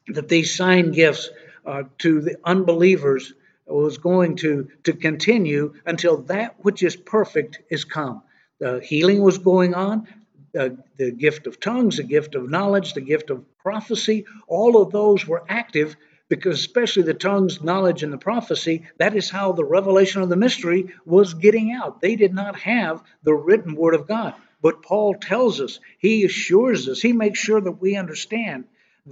that 0.09 0.29
these 0.29 0.55
sign 0.55 0.91
gifts 0.93 1.31
uh, 1.65 1.85
to 1.99 2.21
the 2.21 2.37
unbelievers 2.45 3.33
was 3.67 3.99
going 3.99 4.37
to, 4.37 4.69
to 4.83 4.93
continue 4.93 5.75
until 5.87 6.19
that 6.19 6.57
which 6.65 6.83
is 6.83 6.97
perfect 6.97 7.61
is 7.71 7.85
come. 7.85 8.23
The 8.59 8.81
healing 8.81 9.23
was 9.23 9.39
going 9.39 9.75
on, 9.75 10.07
uh, 10.59 10.71
the 10.99 11.11
gift 11.11 11.47
of 11.47 11.61
tongues, 11.61 11.97
the 11.97 12.03
gift 12.03 12.35
of 12.35 12.51
knowledge, 12.51 12.93
the 12.93 13.01
gift 13.01 13.31
of 13.31 13.45
prophecy, 13.59 14.27
all 14.47 14.81
of 14.81 14.93
those 14.93 15.27
were 15.27 15.43
active 15.49 15.97
because, 16.29 16.59
especially 16.59 17.03
the 17.03 17.15
tongues, 17.15 17.63
knowledge, 17.63 18.03
and 18.03 18.13
the 18.13 18.19
prophecy, 18.19 18.87
that 18.99 19.15
is 19.15 19.31
how 19.31 19.53
the 19.53 19.65
revelation 19.65 20.23
of 20.23 20.29
the 20.29 20.37
mystery 20.37 20.95
was 21.05 21.35
getting 21.35 21.73
out. 21.73 22.01
They 22.01 22.17
did 22.17 22.35
not 22.35 22.59
have 22.61 23.03
the 23.23 23.35
written 23.35 23.75
word 23.75 23.95
of 23.95 24.09
God. 24.09 24.35
But 24.63 24.83
Paul 24.83 25.15
tells 25.15 25.61
us, 25.61 25.81
he 25.99 26.25
assures 26.25 26.89
us, 26.89 27.03
he 27.03 27.13
makes 27.13 27.39
sure 27.39 27.61
that 27.61 27.81
we 27.81 27.97
understand 27.97 28.65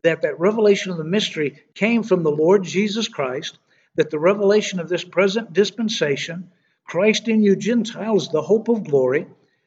that 0.03 0.23
that 0.23 0.41
revelation 0.41 0.91
of 0.91 0.97
the 0.97 1.05
mystery 1.05 1.63
came 1.75 2.03
from 2.03 2.23
the 2.23 2.31
Lord 2.31 2.65
Jesus 2.65 3.09
Christ 3.09 3.59
that 3.97 4.11
the 4.11 4.19
revelation 4.19 4.81
of 4.81 4.89
this 4.89 5.05
present 5.05 5.53
dispensation, 5.53 6.51
Christ 6.85 7.29
in 7.29 7.43
you 7.43 7.57
Gentiles, 7.57 8.29
the 8.29 8.43
hope 8.43 8.69
of 8.69 8.85
glory, 8.85 9.27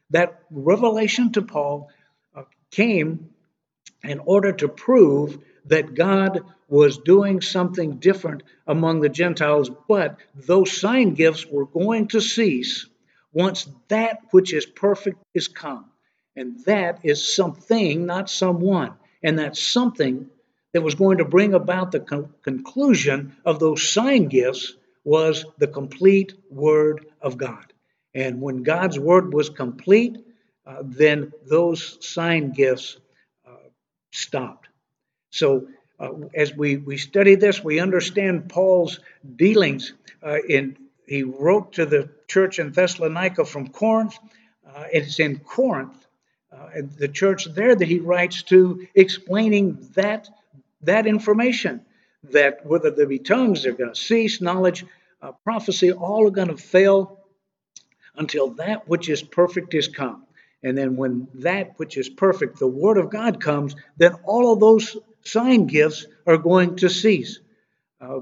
that 0.09 0.41
revelation 0.49 1.31
to 1.33 1.41
Paul 1.41 1.89
uh, 2.35 2.43
came 2.71 3.29
in 4.03 4.19
order 4.19 4.51
to 4.53 4.67
prove 4.67 5.37
that 5.65 5.95
God 5.95 6.41
was 6.67 6.97
doing 6.97 7.41
something 7.41 7.97
different 7.97 8.43
among 8.67 9.01
the 9.01 9.09
Gentiles, 9.09 9.69
but 9.87 10.17
those 10.35 10.79
sign 10.79 11.13
gifts 11.13 11.45
were 11.45 11.65
going 11.65 12.07
to 12.09 12.21
cease 12.21 12.87
once 13.33 13.67
that 13.89 14.19
which 14.31 14.53
is 14.53 14.65
perfect 14.65 15.17
is 15.33 15.47
come. 15.47 15.85
And 16.35 16.63
that 16.65 16.99
is 17.03 17.35
something, 17.35 18.05
not 18.05 18.29
someone. 18.29 18.93
And 19.21 19.39
that 19.39 19.57
something 19.57 20.29
that 20.73 20.81
was 20.81 20.95
going 20.95 21.19
to 21.19 21.25
bring 21.25 21.53
about 21.53 21.91
the 21.91 21.99
con- 21.99 22.33
conclusion 22.43 23.35
of 23.45 23.59
those 23.59 23.87
sign 23.87 24.27
gifts 24.27 24.73
was 25.03 25.45
the 25.57 25.67
complete 25.67 26.33
Word 26.49 27.05
of 27.21 27.37
God. 27.37 27.71
And 28.13 28.41
when 28.41 28.63
God's 28.63 28.99
Word 28.99 29.33
was 29.33 29.49
complete, 29.49 30.17
uh, 30.65 30.81
then 30.83 31.31
those 31.47 31.97
sign 32.05 32.51
gifts 32.51 32.97
uh, 33.47 33.69
stopped. 34.11 34.67
So, 35.35 35.67
uh, 35.99 36.11
as 36.33 36.55
we, 36.55 36.77
we 36.77 36.95
study 36.95 37.35
this, 37.35 37.61
we 37.61 37.81
understand 37.81 38.47
Paul's 38.47 39.01
dealings. 39.35 39.93
Uh, 40.23 40.37
in 40.47 40.77
he 41.05 41.23
wrote 41.23 41.73
to 41.73 41.85
the 41.85 42.09
church 42.27 42.57
in 42.57 42.71
Thessalonica 42.71 43.43
from 43.43 43.67
Corinth. 43.67 44.17
Uh, 44.65 44.85
it's 44.91 45.19
in 45.19 45.39
Corinth, 45.39 46.07
uh, 46.53 46.69
the 46.97 47.09
church 47.09 47.45
there, 47.53 47.75
that 47.75 47.87
he 47.87 47.99
writes 47.99 48.43
to, 48.43 48.87
explaining 48.95 49.77
that 49.95 50.29
that 50.83 51.05
information 51.05 51.81
that 52.31 52.65
whether 52.65 52.89
there 52.89 53.05
be 53.05 53.19
tongues, 53.19 53.63
they're 53.63 53.73
going 53.73 53.93
to 53.93 53.99
cease, 53.99 54.41
knowledge, 54.41 54.85
uh, 55.21 55.33
prophecy, 55.43 55.91
all 55.91 56.25
are 56.27 56.31
going 56.31 56.47
to 56.47 56.57
fail 56.57 57.19
until 58.15 58.51
that 58.51 58.87
which 58.87 59.09
is 59.09 59.21
perfect 59.21 59.73
is 59.73 59.89
come. 59.89 60.25
And 60.63 60.77
then 60.77 60.95
when 60.95 61.27
that 61.35 61.77
which 61.77 61.97
is 61.97 62.09
perfect, 62.09 62.57
the 62.57 62.67
Word 62.67 62.97
of 62.97 63.11
God 63.11 63.39
comes, 63.39 63.75
then 63.97 64.13
all 64.23 64.51
of 64.51 64.59
those 64.59 64.97
sign 65.25 65.67
gifts 65.67 66.05
are 66.25 66.37
going 66.37 66.77
to 66.77 66.89
cease. 66.89 67.39
Uh, 67.99 68.21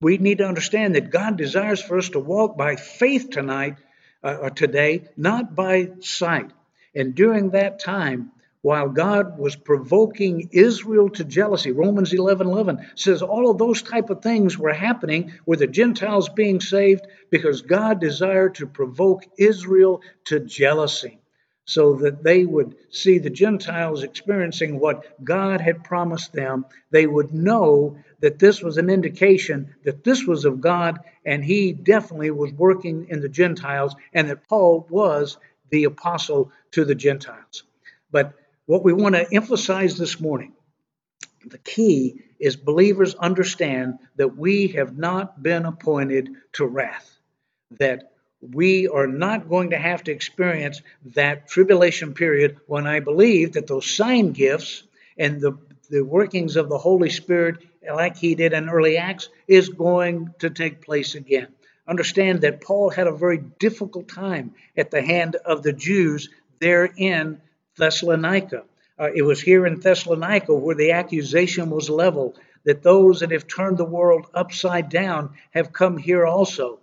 we 0.00 0.18
need 0.18 0.38
to 0.38 0.46
understand 0.46 0.94
that 0.94 1.10
God 1.10 1.36
desires 1.36 1.82
for 1.82 1.98
us 1.98 2.10
to 2.10 2.20
walk 2.20 2.56
by 2.56 2.76
faith 2.76 3.30
tonight 3.30 3.78
uh, 4.22 4.36
or 4.40 4.50
today, 4.50 5.08
not 5.16 5.54
by 5.54 5.90
sight. 6.00 6.50
And 6.94 7.14
during 7.14 7.50
that 7.50 7.80
time, 7.80 8.32
while 8.64 8.88
God 8.88 9.38
was 9.38 9.56
provoking 9.56 10.48
Israel 10.52 11.10
to 11.10 11.24
jealousy. 11.24 11.70
Romans 11.70 12.14
11 12.14 12.46
11 12.46 12.86
says 12.94 13.20
all 13.20 13.50
of 13.50 13.58
those 13.58 13.82
type 13.82 14.08
of 14.08 14.22
things 14.22 14.58
were 14.58 14.72
happening 14.72 15.34
with 15.44 15.58
the 15.58 15.66
Gentiles 15.66 16.30
being 16.30 16.62
saved 16.62 17.06
because 17.28 17.60
God 17.60 18.00
desired 18.00 18.54
to 18.54 18.66
provoke 18.66 19.24
Israel 19.36 20.00
to 20.26 20.40
jealousy 20.40 21.20
so 21.66 21.94
that 21.94 22.22
they 22.22 22.44
would 22.44 22.76
see 22.90 23.18
the 23.18 23.30
Gentiles 23.30 24.02
experiencing 24.02 24.78
what 24.78 25.24
God 25.24 25.60
had 25.60 25.84
promised 25.84 26.32
them. 26.32 26.66
They 26.90 27.06
would 27.06 27.32
know 27.32 27.96
that 28.20 28.38
this 28.38 28.62
was 28.62 28.76
an 28.76 28.90
indication 28.90 29.74
that 29.84 30.04
this 30.04 30.26
was 30.26 30.44
of 30.44 30.60
God 30.60 31.00
and 31.24 31.44
he 31.44 31.72
definitely 31.72 32.30
was 32.30 32.52
working 32.52 33.06
in 33.08 33.20
the 33.20 33.28
Gentiles 33.28 33.94
and 34.12 34.28
that 34.28 34.46
Paul 34.48 34.86
was 34.90 35.38
the 35.70 35.84
apostle 35.84 36.52
to 36.72 36.84
the 36.84 36.94
Gentiles. 36.94 37.64
But 38.10 38.34
what 38.66 38.84
we 38.84 38.92
want 38.92 39.14
to 39.14 39.26
emphasize 39.34 39.96
this 39.96 40.20
morning 40.20 40.52
the 41.46 41.58
key 41.58 42.22
is 42.38 42.56
believers 42.56 43.14
understand 43.16 43.98
that 44.16 44.36
we 44.36 44.68
have 44.68 44.96
not 44.96 45.42
been 45.42 45.66
appointed 45.66 46.30
to 46.54 46.66
wrath, 46.66 47.18
that 47.72 48.13
we 48.52 48.88
are 48.88 49.06
not 49.06 49.48
going 49.48 49.70
to 49.70 49.78
have 49.78 50.04
to 50.04 50.12
experience 50.12 50.82
that 51.14 51.48
tribulation 51.48 52.14
period 52.14 52.58
when 52.66 52.86
I 52.86 53.00
believe 53.00 53.52
that 53.52 53.66
those 53.66 53.94
sign 53.94 54.32
gifts 54.32 54.82
and 55.16 55.40
the, 55.40 55.56
the 55.88 56.02
workings 56.02 56.56
of 56.56 56.68
the 56.68 56.78
Holy 56.78 57.10
Spirit, 57.10 57.58
like 57.88 58.16
he 58.16 58.34
did 58.34 58.52
in 58.52 58.68
early 58.68 58.96
Acts, 58.96 59.28
is 59.46 59.68
going 59.68 60.34
to 60.40 60.50
take 60.50 60.84
place 60.84 61.14
again. 61.14 61.48
Understand 61.86 62.40
that 62.42 62.60
Paul 62.60 62.90
had 62.90 63.06
a 63.06 63.12
very 63.12 63.38
difficult 63.38 64.08
time 64.08 64.54
at 64.76 64.90
the 64.90 65.02
hand 65.02 65.36
of 65.36 65.62
the 65.62 65.72
Jews 65.72 66.28
there 66.58 66.90
in 66.96 67.40
Thessalonica. 67.76 68.64
Uh, 68.98 69.10
it 69.14 69.22
was 69.22 69.40
here 69.40 69.66
in 69.66 69.80
Thessalonica 69.80 70.54
where 70.54 70.76
the 70.76 70.92
accusation 70.92 71.70
was 71.70 71.90
leveled 71.90 72.38
that 72.64 72.82
those 72.82 73.20
that 73.20 73.30
have 73.30 73.46
turned 73.46 73.76
the 73.76 73.84
world 73.84 74.26
upside 74.32 74.88
down 74.88 75.30
have 75.50 75.72
come 75.72 75.98
here 75.98 76.24
also. 76.26 76.78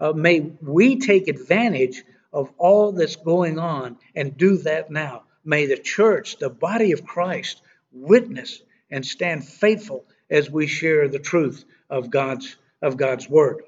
Uh, 0.00 0.12
may 0.12 0.40
we 0.60 0.98
take 0.98 1.28
advantage 1.28 2.02
of 2.32 2.52
all 2.58 2.92
that's 2.92 3.16
going 3.16 3.58
on 3.58 3.96
and 4.14 4.36
do 4.36 4.58
that 4.58 4.90
now. 4.90 5.22
May 5.44 5.66
the 5.66 5.76
church, 5.76 6.38
the 6.38 6.50
body 6.50 6.92
of 6.92 7.04
Christ, 7.04 7.62
witness 7.92 8.60
and 8.90 9.06
stand 9.06 9.46
faithful 9.46 10.04
as 10.30 10.50
we 10.50 10.66
share 10.66 11.08
the 11.08 11.18
truth 11.18 11.64
of 11.88 12.10
God's 12.10 12.56
of 12.82 12.96
God's 12.96 13.28
word. 13.28 13.62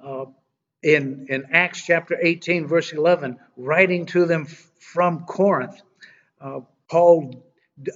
Uh, 0.00 0.26
in 0.82 1.26
in 1.28 1.46
Acts 1.52 1.84
chapter 1.84 2.18
18, 2.20 2.66
verse 2.66 2.92
11, 2.92 3.38
writing 3.56 4.06
to 4.06 4.26
them 4.26 4.46
from 4.46 5.24
Corinth, 5.24 5.80
uh, 6.40 6.60
Paul 6.88 7.44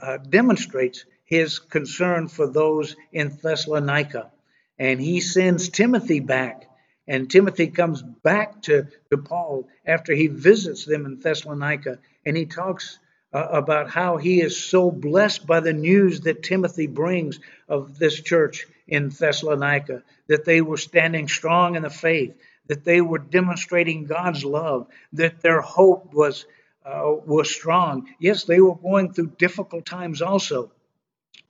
uh, 0.01 0.19
demonstrates 0.19 1.05
his 1.25 1.59
concern 1.59 2.29
for 2.29 2.47
those 2.47 2.95
in 3.13 3.37
Thessalonica. 3.43 4.31
And 4.79 5.01
he 5.01 5.21
sends 5.21 5.69
Timothy 5.69 6.21
back. 6.21 6.69
And 7.07 7.31
Timothy 7.31 7.69
comes 7.69 8.03
back 8.03 8.63
to, 8.63 8.89
to 9.11 9.19
Paul 9.19 9.69
after 9.87 10.15
he 10.15 10.27
visits 10.27 10.85
them 10.85 11.05
in 11.05 11.21
Thessalonica. 11.21 11.99
And 12.25 12.37
he 12.37 12.47
talks 12.47 12.99
uh, 13.33 13.47
about 13.51 13.91
how 13.91 14.17
he 14.17 14.41
is 14.41 14.63
so 14.63 14.91
blessed 14.91 15.47
by 15.47 15.61
the 15.61 15.73
news 15.73 16.21
that 16.21 16.43
Timothy 16.43 16.87
brings 16.87 17.41
of 17.69 17.99
this 17.99 18.21
church 18.21 18.67
in 18.87 19.11
Thessalonica, 19.11 20.03
that 20.29 20.45
they 20.45 20.61
were 20.61 20.77
standing 20.77 21.29
strong 21.29 21.77
in 21.77 21.83
the 21.83 21.91
faith, 21.91 22.35
that 22.69 22.85
they 22.85 23.01
were 23.01 23.19
demonstrating 23.19 24.07
God's 24.07 24.45
love, 24.45 24.87
that 25.13 25.41
their 25.43 25.61
hope 25.61 26.15
was 26.15 26.47
uh, 26.87 27.15
were 27.25 27.45
strong. 27.45 28.09
Yes, 28.19 28.45
they 28.45 28.61
were 28.61 28.75
going 28.75 29.13
through 29.13 29.33
difficult 29.39 29.87
times 29.87 30.21
also. 30.21 30.71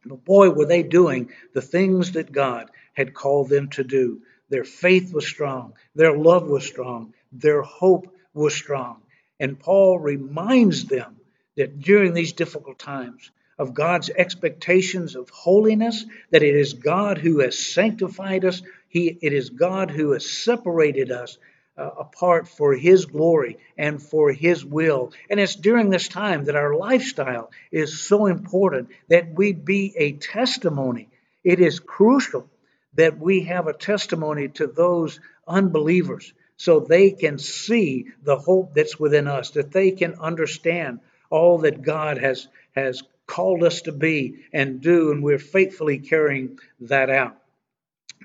But 0.06 0.24
boy, 0.24 0.50
were 0.50 0.66
they 0.66 0.84
doing 0.84 1.30
the 1.54 1.62
things 1.62 2.12
that 2.12 2.30
God 2.30 2.70
had 2.94 3.12
called 3.12 3.48
them 3.48 3.68
to 3.70 3.84
do. 3.84 4.22
Their 4.48 4.64
faith 4.64 5.12
was 5.12 5.26
strong, 5.26 5.74
their 5.94 6.16
love 6.16 6.48
was 6.48 6.66
strong, 6.66 7.14
their 7.32 7.62
hope 7.62 8.14
was 8.32 8.54
strong. 8.54 9.02
And 9.40 9.58
Paul 9.58 9.98
reminds 9.98 10.84
them 10.84 11.16
that 11.56 11.80
during 11.80 12.14
these 12.14 12.32
difficult 12.32 12.78
times, 12.78 13.30
of 13.58 13.74
God's 13.74 14.10
expectations 14.10 15.14
of 15.14 15.30
holiness, 15.30 16.04
that 16.30 16.42
it 16.42 16.54
is 16.54 16.74
God 16.74 17.18
who 17.18 17.40
has 17.40 17.58
sanctified 17.58 18.44
us, 18.44 18.62
he, 18.88 19.16
it 19.22 19.32
is 19.32 19.50
God 19.50 19.90
who 19.90 20.12
has 20.12 20.28
separated 20.28 21.10
us 21.10 21.38
uh, 21.76 21.90
apart 21.98 22.48
for 22.48 22.74
His 22.74 23.06
glory 23.06 23.58
and 23.76 24.02
for 24.02 24.32
His 24.32 24.64
will. 24.64 25.12
And 25.28 25.40
it's 25.40 25.56
during 25.56 25.90
this 25.90 26.08
time 26.08 26.44
that 26.44 26.56
our 26.56 26.74
lifestyle 26.74 27.50
is 27.72 28.00
so 28.00 28.26
important 28.26 28.90
that 29.08 29.34
we 29.34 29.52
be 29.52 29.94
a 29.96 30.12
testimony. 30.12 31.08
It 31.42 31.60
is 31.60 31.80
crucial 31.80 32.48
that 32.94 33.18
we 33.18 33.42
have 33.44 33.66
a 33.66 33.72
testimony 33.72 34.48
to 34.48 34.66
those 34.66 35.20
unbelievers 35.46 36.32
so 36.56 36.80
they 36.80 37.10
can 37.10 37.38
see 37.38 38.06
the 38.22 38.38
hope 38.38 38.74
that's 38.74 38.98
within 38.98 39.26
us, 39.26 39.50
that 39.50 39.72
they 39.72 39.90
can 39.90 40.14
understand 40.14 41.00
all 41.30 41.58
that 41.58 41.82
God 41.82 42.18
has, 42.18 42.46
has 42.76 43.02
called 43.26 43.64
us 43.64 43.82
to 43.82 43.92
be 43.92 44.44
and 44.52 44.80
do, 44.80 45.10
and 45.10 45.22
we're 45.22 45.38
faithfully 45.38 45.98
carrying 45.98 46.58
that 46.80 47.10
out. 47.10 47.36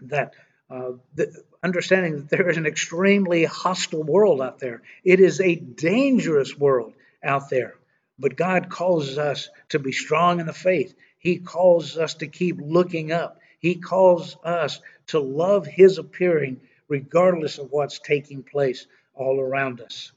That 0.03 0.33
uh, 0.69 0.91
the, 1.15 1.33
understanding 1.63 2.17
that 2.17 2.29
there 2.29 2.49
is 2.49 2.57
an 2.57 2.65
extremely 2.65 3.43
hostile 3.45 4.03
world 4.03 4.41
out 4.41 4.59
there. 4.59 4.81
It 5.03 5.19
is 5.19 5.41
a 5.41 5.55
dangerous 5.55 6.57
world 6.57 6.93
out 7.23 7.49
there. 7.49 7.75
But 8.17 8.35
God 8.35 8.69
calls 8.69 9.17
us 9.17 9.49
to 9.69 9.79
be 9.79 9.91
strong 9.91 10.39
in 10.39 10.45
the 10.45 10.53
faith. 10.53 10.93
He 11.17 11.37
calls 11.37 11.97
us 11.97 12.15
to 12.15 12.27
keep 12.27 12.57
looking 12.61 13.11
up. 13.11 13.39
He 13.59 13.75
calls 13.75 14.37
us 14.43 14.81
to 15.07 15.19
love 15.19 15.67
His 15.67 15.97
appearing 15.97 16.61
regardless 16.87 17.57
of 17.57 17.71
what's 17.71 17.99
taking 17.99 18.43
place 18.43 18.87
all 19.13 19.39
around 19.39 19.81
us. 19.81 20.11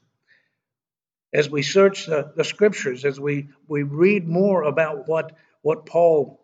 As 1.33 1.49
we 1.49 1.61
search 1.61 2.05
the, 2.05 2.31
the 2.35 2.43
scriptures, 2.43 3.05
as 3.05 3.19
we, 3.19 3.49
we 3.67 3.83
read 3.83 4.27
more 4.27 4.63
about 4.63 5.07
what, 5.07 5.33
what 5.61 5.85
Paul 5.85 6.39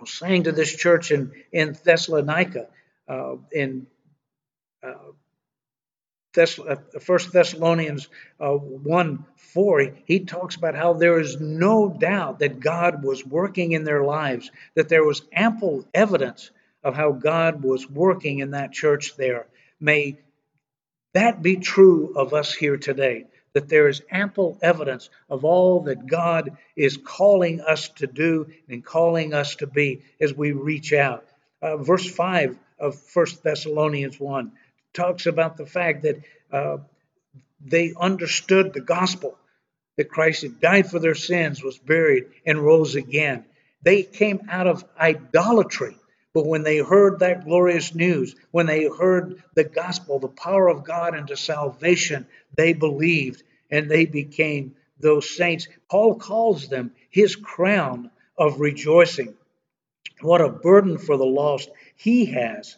was 0.00 0.10
saying 0.10 0.44
to 0.44 0.52
this 0.52 0.74
church 0.74 1.10
in, 1.10 1.32
in 1.52 1.76
Thessalonica, 1.84 2.68
uh, 3.08 3.36
in 3.52 3.86
uh, 4.82 4.94
Thess- 6.36 6.60
uh, 6.60 6.76
First 7.00 7.32
Thessalonians 7.32 8.08
uh, 8.38 8.52
1 8.52 9.24
4, 9.36 9.92
he 10.04 10.20
talks 10.20 10.54
about 10.54 10.76
how 10.76 10.92
there 10.92 11.18
is 11.18 11.40
no 11.40 11.88
doubt 11.88 12.40
that 12.40 12.60
God 12.60 13.02
was 13.02 13.26
working 13.26 13.72
in 13.72 13.84
their 13.84 14.04
lives, 14.04 14.50
that 14.74 14.90
there 14.90 15.02
was 15.02 15.22
ample 15.32 15.84
evidence 15.94 16.50
of 16.84 16.94
how 16.94 17.12
God 17.12 17.64
was 17.64 17.90
working 17.90 18.40
in 18.40 18.50
that 18.50 18.70
church 18.70 19.16
there. 19.16 19.46
May 19.80 20.18
that 21.14 21.42
be 21.42 21.56
true 21.56 22.12
of 22.14 22.34
us 22.34 22.54
here 22.54 22.76
today, 22.76 23.24
that 23.54 23.70
there 23.70 23.88
is 23.88 24.02
ample 24.10 24.58
evidence 24.60 25.08
of 25.30 25.46
all 25.46 25.84
that 25.84 26.06
God 26.06 26.58
is 26.76 26.98
calling 26.98 27.62
us 27.62 27.88
to 28.00 28.06
do 28.06 28.48
and 28.68 28.84
calling 28.84 29.32
us 29.32 29.56
to 29.56 29.66
be 29.66 30.02
as 30.20 30.34
we 30.34 30.52
reach 30.52 30.92
out. 30.92 31.24
Uh, 31.62 31.78
verse 31.78 32.08
5 32.08 32.58
of 32.78 33.00
First 33.00 33.42
Thessalonians 33.42 34.20
1 34.20 34.52
talks 34.96 35.26
about 35.26 35.56
the 35.56 35.66
fact 35.66 36.02
that 36.02 36.20
uh, 36.50 36.78
they 37.60 37.94
understood 37.98 38.72
the 38.72 38.80
gospel 38.80 39.38
that 39.96 40.10
Christ 40.10 40.42
had 40.42 40.60
died 40.60 40.90
for 40.90 40.98
their 40.98 41.14
sins, 41.14 41.62
was 41.62 41.78
buried, 41.78 42.26
and 42.44 42.58
rose 42.58 42.94
again. 42.94 43.44
They 43.82 44.02
came 44.02 44.42
out 44.48 44.66
of 44.66 44.84
idolatry. 44.98 45.96
But 46.34 46.46
when 46.46 46.64
they 46.64 46.78
heard 46.78 47.20
that 47.20 47.44
glorious 47.44 47.94
news, 47.94 48.36
when 48.50 48.66
they 48.66 48.84
heard 48.84 49.42
the 49.54 49.64
gospel, 49.64 50.18
the 50.18 50.28
power 50.28 50.68
of 50.68 50.84
God 50.84 51.16
into 51.16 51.36
salvation, 51.36 52.26
they 52.54 52.74
believed 52.74 53.42
and 53.70 53.90
they 53.90 54.04
became 54.04 54.76
those 55.00 55.34
saints. 55.34 55.66
Paul 55.90 56.16
calls 56.16 56.68
them 56.68 56.92
his 57.10 57.36
crown 57.36 58.10
of 58.36 58.60
rejoicing. 58.60 59.34
What 60.20 60.42
a 60.42 60.48
burden 60.50 60.98
for 60.98 61.16
the 61.16 61.24
lost 61.24 61.70
he 61.96 62.26
has. 62.26 62.76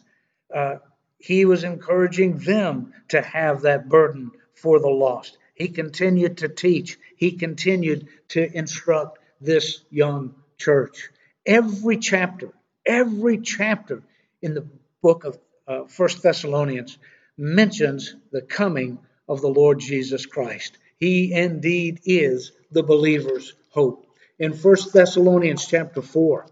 Uh, 0.53 0.77
he 1.19 1.45
was 1.45 1.63
encouraging 1.63 2.37
them 2.39 2.93
to 3.09 3.21
have 3.21 3.61
that 3.61 3.89
burden 3.89 4.31
for 4.53 4.79
the 4.79 4.89
lost. 4.89 5.37
He 5.53 5.67
continued 5.67 6.37
to 6.37 6.49
teach, 6.49 6.97
he 7.17 7.33
continued 7.33 8.07
to 8.29 8.57
instruct 8.57 9.19
this 9.41 9.83
young 9.89 10.35
church. 10.57 11.09
Every 11.45 11.97
chapter, 11.97 12.53
every 12.85 13.39
chapter 13.39 14.01
in 14.41 14.53
the 14.53 14.65
book 15.01 15.25
of 15.25 15.37
uh, 15.67 15.85
First 15.85 16.23
Thessalonians 16.23 16.97
mentions 17.37 18.15
the 18.31 18.41
coming 18.41 18.99
of 19.27 19.41
the 19.41 19.47
Lord 19.47 19.79
Jesus 19.79 20.25
Christ. 20.25 20.77
He 20.97 21.33
indeed 21.33 22.01
is 22.05 22.51
the 22.71 22.83
believer's 22.83 23.53
hope. 23.69 24.05
In 24.39 24.53
First 24.53 24.93
Thessalonians 24.93 25.65
chapter 25.65 26.01
4, 26.01 26.45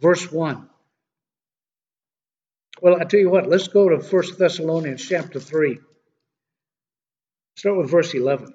verse 0.00 0.30
1, 0.30 0.68
well, 2.80 3.00
I 3.00 3.04
tell 3.04 3.20
you 3.20 3.30
what, 3.30 3.48
let's 3.48 3.68
go 3.68 3.88
to 3.88 3.96
1 3.96 4.22
Thessalonians 4.38 5.06
chapter 5.06 5.40
3. 5.40 5.78
Start 7.56 7.76
with 7.76 7.90
verse 7.90 8.14
11. 8.14 8.54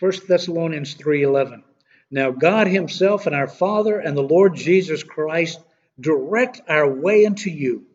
1 0.00 0.12
Thessalonians 0.28 0.94
3:11. 0.96 1.62
Now 2.10 2.30
God 2.30 2.66
himself 2.66 3.26
and 3.26 3.34
our 3.34 3.48
Father 3.48 3.98
and 3.98 4.16
the 4.16 4.22
Lord 4.22 4.54
Jesus 4.54 5.02
Christ 5.02 5.60
direct 5.98 6.60
our 6.68 6.88
way 6.88 7.24
unto 7.24 7.48
you, 7.48 7.86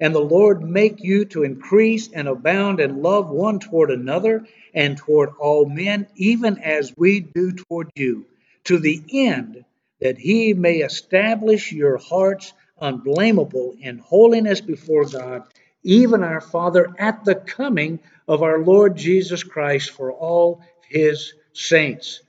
and 0.00 0.14
the 0.14 0.20
Lord 0.20 0.62
make 0.62 1.02
you 1.02 1.24
to 1.26 1.42
increase 1.42 2.08
and 2.12 2.28
abound 2.28 2.80
in 2.80 3.02
love 3.02 3.28
one 3.30 3.58
toward 3.58 3.90
another 3.90 4.46
and 4.72 4.96
toward 4.96 5.30
all 5.38 5.66
men, 5.66 6.06
even 6.14 6.58
as 6.58 6.96
we 6.96 7.20
do 7.20 7.52
toward 7.52 7.90
you, 7.94 8.24
to 8.64 8.78
the 8.78 9.02
end 9.12 9.64
that 10.00 10.16
he 10.16 10.54
may 10.54 10.78
establish 10.78 11.72
your 11.72 11.98
hearts 11.98 12.52
unblameable 12.80 13.76
in 13.80 13.98
holiness 13.98 14.60
before 14.60 15.04
God, 15.04 15.44
even 15.82 16.22
our 16.22 16.40
Father, 16.40 16.94
at 16.98 17.24
the 17.24 17.34
coming 17.34 18.00
of 18.26 18.42
our 18.42 18.58
Lord 18.58 18.96
Jesus 18.96 19.42
Christ 19.42 19.90
for 19.90 20.12
all 20.12 20.62
his 20.88 21.34
saints. 21.52 22.22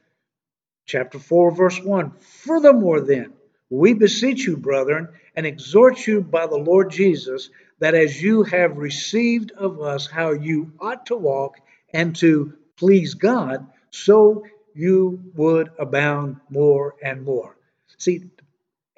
Chapter 0.85 1.19
4, 1.19 1.51
verse 1.51 1.81
1 1.81 2.11
Furthermore, 2.19 3.01
then, 3.01 3.33
we 3.69 3.93
beseech 3.93 4.47
you, 4.47 4.57
brethren, 4.57 5.09
and 5.35 5.45
exhort 5.45 6.07
you 6.07 6.21
by 6.21 6.47
the 6.47 6.57
Lord 6.57 6.91
Jesus, 6.91 7.49
that 7.79 7.93
as 7.93 8.21
you 8.21 8.43
have 8.43 8.77
received 8.77 9.51
of 9.51 9.81
us 9.81 10.07
how 10.07 10.31
you 10.31 10.71
ought 10.79 11.05
to 11.05 11.15
walk 11.15 11.57
and 11.93 12.15
to 12.17 12.53
please 12.75 13.13
God, 13.13 13.67
so 13.91 14.45
you 14.73 15.21
would 15.35 15.69
abound 15.77 16.37
more 16.49 16.95
and 17.03 17.23
more. 17.23 17.55
See, 17.97 18.23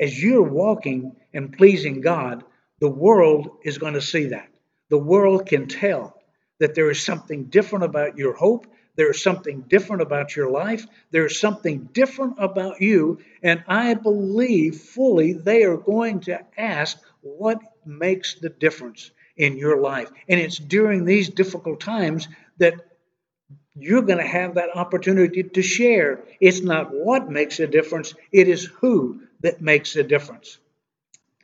as 0.02 0.22
you're 0.22 0.42
walking 0.42 1.16
and 1.34 1.56
pleasing 1.56 2.02
God, 2.02 2.44
the 2.80 2.90
world 2.90 3.60
is 3.64 3.78
going 3.78 3.94
to 3.94 4.02
see 4.02 4.26
that. 4.26 4.50
The 4.90 4.98
world 4.98 5.46
can 5.46 5.68
tell 5.68 6.20
that 6.60 6.76
there 6.76 6.90
is 6.90 7.06
something 7.06 7.46
different 7.46 7.86
about 7.86 8.18
your 8.18 8.34
hope. 8.34 8.66
There 8.96 9.12
is 9.12 9.22
something 9.22 9.62
different 9.62 10.02
about 10.02 10.36
your 10.36 10.50
life. 10.50 10.86
There 11.12 11.26
is 11.26 11.40
something 11.40 11.90
different 11.94 12.36
about 12.40 12.82
you. 12.82 13.20
And 13.42 13.64
I 13.68 13.94
believe 13.94 14.76
fully 14.82 15.34
they 15.34 15.64
are 15.64 15.78
going 15.78 16.22
to 16.22 16.42
ask 16.58 16.98
what 17.22 17.60
makes 17.86 18.36
the 18.36 18.50
difference 18.50 19.12
in 19.38 19.58
your 19.58 19.80
life. 19.80 20.12
And 20.28 20.40
it's 20.40 20.58
during 20.58 21.06
these 21.06 21.30
difficult 21.30 21.80
times 21.80 22.28
that 22.58 22.74
you're 23.76 24.02
going 24.02 24.20
to 24.20 24.28
have 24.28 24.56
that 24.56 24.76
opportunity 24.76 25.44
to 25.44 25.62
share. 25.62 26.24
It's 26.40 26.62
not 26.62 26.94
what 26.94 27.30
makes 27.30 27.60
a 27.60 27.68
difference, 27.68 28.14
it 28.32 28.48
is 28.48 28.66
who 28.66 29.22
that 29.42 29.62
makes 29.62 29.96
a 29.96 30.04
difference. 30.04 30.58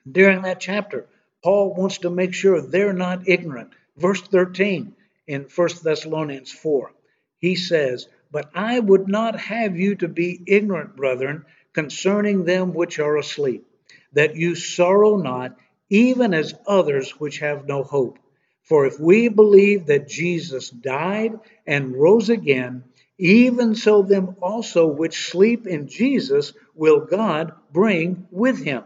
During 0.10 0.44
that 0.44 0.60
chapter, 0.60 1.08
Paul 1.44 1.74
wants 1.76 2.00
to 2.00 2.10
make 2.10 2.34
sure 2.34 2.62
they're 2.62 2.94
not 2.94 3.28
ignorant. 3.28 3.72
Verse 3.98 4.22
13 4.22 4.96
in 5.28 5.42
1 5.44 5.70
Thessalonians 5.84 6.52
4, 6.52 6.92
he 7.40 7.56
says, 7.56 8.08
But 8.32 8.50
I 8.54 8.80
would 8.80 9.08
not 9.08 9.40
have 9.40 9.78
you 9.78 9.96
to 9.96 10.08
be 10.08 10.42
ignorant, 10.48 10.96
brethren, 10.96 11.46
concerning 11.74 12.46
them 12.46 12.74
which 12.74 13.00
are 13.00 13.18
asleep, 13.18 13.66
that 14.14 14.36
you 14.36 14.56
sorrow 14.56 15.18
not, 15.18 15.58
even 15.90 16.34
as 16.34 16.56
others 16.66 17.12
which 17.20 17.40
have 17.40 17.68
no 17.68 17.84
hope. 17.84 18.20
For 18.64 18.86
if 18.86 19.00
we 19.00 19.30
believe 19.30 19.86
that 19.86 20.10
Jesus 20.10 20.70
died 20.70 21.40
and 21.66 21.96
rose 21.96 22.30
again, 22.30 22.84
even 23.18 23.76
so 23.76 24.02
them 24.02 24.36
also 24.42 24.88
which 24.88 25.30
sleep 25.30 25.66
in 25.68 25.88
Jesus 25.88 26.54
will 26.76 27.06
God 27.06 27.54
bring 27.72 28.28
with 28.32 28.64
him. 28.64 28.84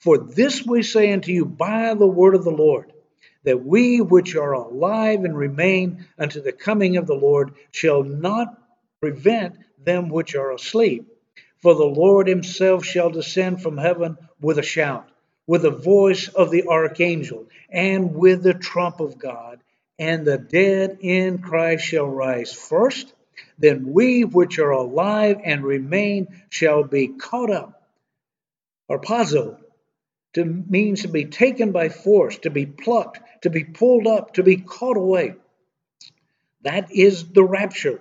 For 0.00 0.18
this 0.18 0.64
we 0.64 0.82
say 0.82 1.12
unto 1.12 1.32
you 1.32 1.44
by 1.44 1.94
the 1.94 2.06
word 2.06 2.34
of 2.34 2.44
the 2.44 2.50
Lord, 2.50 2.92
that 3.44 3.64
we 3.64 4.00
which 4.00 4.36
are 4.36 4.52
alive 4.52 5.24
and 5.24 5.36
remain 5.36 6.06
unto 6.18 6.40
the 6.40 6.52
coming 6.52 6.96
of 6.96 7.06
the 7.06 7.14
Lord 7.14 7.54
shall 7.72 8.04
not 8.04 8.56
prevent 9.00 9.56
them 9.82 10.08
which 10.08 10.34
are 10.34 10.52
asleep. 10.52 11.08
For 11.58 11.74
the 11.74 11.84
Lord 11.84 12.28
himself 12.28 12.84
shall 12.84 13.10
descend 13.10 13.62
from 13.62 13.76
heaven 13.76 14.16
with 14.40 14.58
a 14.58 14.62
shout 14.62 15.08
with 15.48 15.62
the 15.62 15.70
voice 15.70 16.28
of 16.28 16.50
the 16.50 16.68
archangel, 16.68 17.46
and 17.70 18.14
with 18.14 18.42
the 18.42 18.52
trump 18.52 19.00
of 19.00 19.18
God, 19.18 19.58
and 19.98 20.24
the 20.24 20.36
dead 20.36 20.98
in 21.00 21.38
Christ 21.38 21.86
shall 21.86 22.06
rise 22.06 22.52
first. 22.52 23.12
Then 23.58 23.92
we 23.92 24.24
which 24.24 24.58
are 24.58 24.70
alive 24.70 25.40
and 25.44 25.64
remain 25.64 26.28
shall 26.48 26.84
be 26.84 27.08
caught 27.08 27.50
up. 27.50 27.82
Harpazo 28.88 29.58
to 30.34 30.44
means 30.44 31.02
to 31.02 31.08
be 31.08 31.24
taken 31.24 31.72
by 31.72 31.88
force, 31.88 32.38
to 32.38 32.50
be 32.50 32.66
plucked, 32.66 33.42
to 33.42 33.50
be 33.50 33.64
pulled 33.64 34.06
up, 34.06 34.34
to 34.34 34.42
be 34.42 34.56
caught 34.56 34.96
away. 34.96 35.34
That 36.62 36.92
is 36.92 37.32
the 37.32 37.42
rapture. 37.42 38.00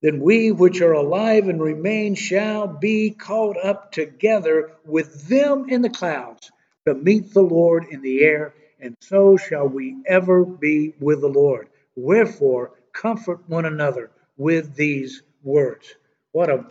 Then 0.00 0.20
we 0.20 0.52
which 0.52 0.80
are 0.80 0.92
alive 0.92 1.48
and 1.48 1.60
remain 1.60 2.14
shall 2.14 2.68
be 2.68 3.10
caught 3.10 3.56
up 3.62 3.90
together 3.92 4.72
with 4.84 5.26
them 5.28 5.68
in 5.68 5.82
the 5.82 5.90
clouds 5.90 6.50
to 6.86 6.94
meet 6.94 7.34
the 7.34 7.42
Lord 7.42 7.86
in 7.90 8.00
the 8.00 8.22
air, 8.22 8.54
and 8.80 8.96
so 9.00 9.36
shall 9.36 9.68
we 9.68 9.96
ever 10.06 10.44
be 10.44 10.94
with 11.00 11.20
the 11.20 11.28
Lord. 11.28 11.68
Wherefore, 11.96 12.72
comfort 12.92 13.40
one 13.48 13.64
another 13.64 14.10
with 14.38 14.74
these 14.74 15.22
words. 15.42 15.94
What 16.32 16.48
a 16.48 16.64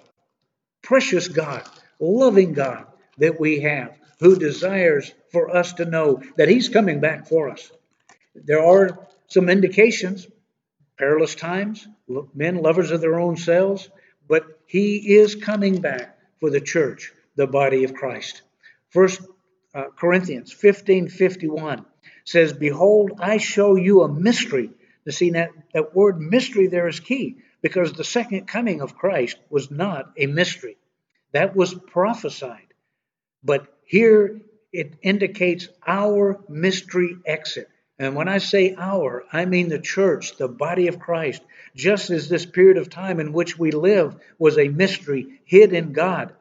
precious 0.81 1.27
God, 1.27 1.63
loving 1.99 2.53
God 2.53 2.87
that 3.17 3.39
we 3.39 3.59
have, 3.59 3.95
who 4.19 4.37
desires 4.37 5.13
for 5.31 5.55
us 5.55 5.73
to 5.73 5.85
know 5.85 6.23
that 6.37 6.47
He's 6.47 6.69
coming 6.69 7.01
back 7.01 7.27
for 7.27 7.49
us. 7.49 7.71
There 8.33 8.63
are 8.63 9.07
some 9.27 9.49
indications, 9.49 10.25
perilous 10.97 11.35
times, 11.35 11.87
men 12.33 12.57
lovers 12.57 12.91
of 12.91 13.01
their 13.01 13.19
own 13.19 13.37
selves, 13.37 13.89
but 14.27 14.45
He 14.65 15.15
is 15.17 15.35
coming 15.35 15.81
back 15.81 16.17
for 16.39 16.49
the 16.49 16.61
church, 16.61 17.11
the 17.35 17.47
body 17.47 17.83
of 17.83 17.93
Christ. 17.93 18.41
First 18.89 19.21
uh, 19.75 19.85
Corinthians 19.95 20.53
15 20.53 21.09
51 21.09 21.85
says, 22.23 22.53
Behold, 22.53 23.11
I 23.19 23.37
show 23.37 23.75
you 23.75 24.01
a 24.01 24.07
mystery. 24.07 24.71
To 25.05 25.11
see 25.13 25.31
that, 25.31 25.51
that 25.73 25.95
word 25.95 26.19
mystery 26.19 26.67
there 26.67 26.87
is 26.87 26.99
key 26.99 27.37
because 27.67 27.91
the 27.91 28.03
second 28.05 28.47
coming 28.47 28.79
of 28.79 28.95
Christ 28.95 29.37
was 29.49 29.69
not 29.69 30.13
a 30.15 30.25
mystery. 30.25 30.77
That 31.33 31.53
was 31.53 31.73
prophesied. 31.73 32.73
But 33.43 33.67
here 33.83 34.39
it 34.71 34.93
indicates 35.01 35.67
our 35.85 36.39
mystery 36.47 37.17
exit. 37.25 37.69
And 37.99 38.15
when 38.15 38.29
I 38.29 38.37
say 38.37 38.73
our, 38.77 39.25
I 39.33 39.43
mean 39.43 39.67
the 39.67 39.79
church, 39.79 40.37
the 40.37 40.47
body 40.47 40.87
of 40.87 40.97
Christ, 40.97 41.41
just 41.75 42.09
as 42.09 42.29
this 42.29 42.45
period 42.45 42.77
of 42.77 42.89
time 42.89 43.19
in 43.19 43.33
which 43.33 43.59
we 43.59 43.71
live 43.71 44.15
was 44.39 44.57
a 44.57 44.69
mystery 44.69 45.41
hid 45.43 45.73
in 45.73 45.91
God 45.91 46.33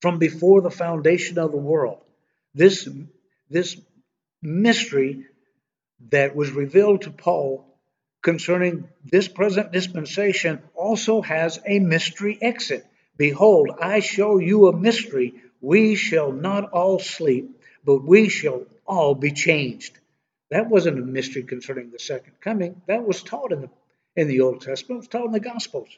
from 0.00 0.20
before 0.20 0.60
the 0.60 0.70
foundation 0.70 1.36
of 1.36 1.50
the 1.50 1.56
world. 1.56 1.98
This, 2.54 2.88
this 3.50 3.76
mystery 4.40 5.24
that 6.10 6.36
was 6.36 6.52
revealed 6.52 7.02
to 7.02 7.10
Paul 7.10 7.71
concerning 8.22 8.88
this 9.04 9.28
present 9.28 9.72
dispensation 9.72 10.62
also 10.74 11.20
has 11.20 11.60
a 11.66 11.80
mystery 11.80 12.38
exit. 12.40 12.86
Behold, 13.16 13.70
I 13.80 14.00
show 14.00 14.38
you 14.38 14.68
a 14.68 14.76
mystery. 14.76 15.34
We 15.60 15.96
shall 15.96 16.32
not 16.32 16.70
all 16.70 16.98
sleep, 16.98 17.60
but 17.84 18.04
we 18.04 18.28
shall 18.28 18.64
all 18.86 19.14
be 19.14 19.32
changed. 19.32 19.98
That 20.50 20.68
wasn't 20.68 20.98
a 20.98 21.02
mystery 21.02 21.42
concerning 21.42 21.90
the 21.90 21.98
second 21.98 22.34
coming. 22.40 22.80
That 22.86 23.04
was 23.04 23.22
taught 23.22 23.52
in 23.52 23.62
the, 23.62 23.70
in 24.16 24.28
the 24.28 24.42
Old 24.42 24.60
Testament, 24.60 24.98
it 24.98 25.00
was 25.00 25.08
taught 25.08 25.26
in 25.26 25.32
the 25.32 25.40
Gospels. 25.40 25.88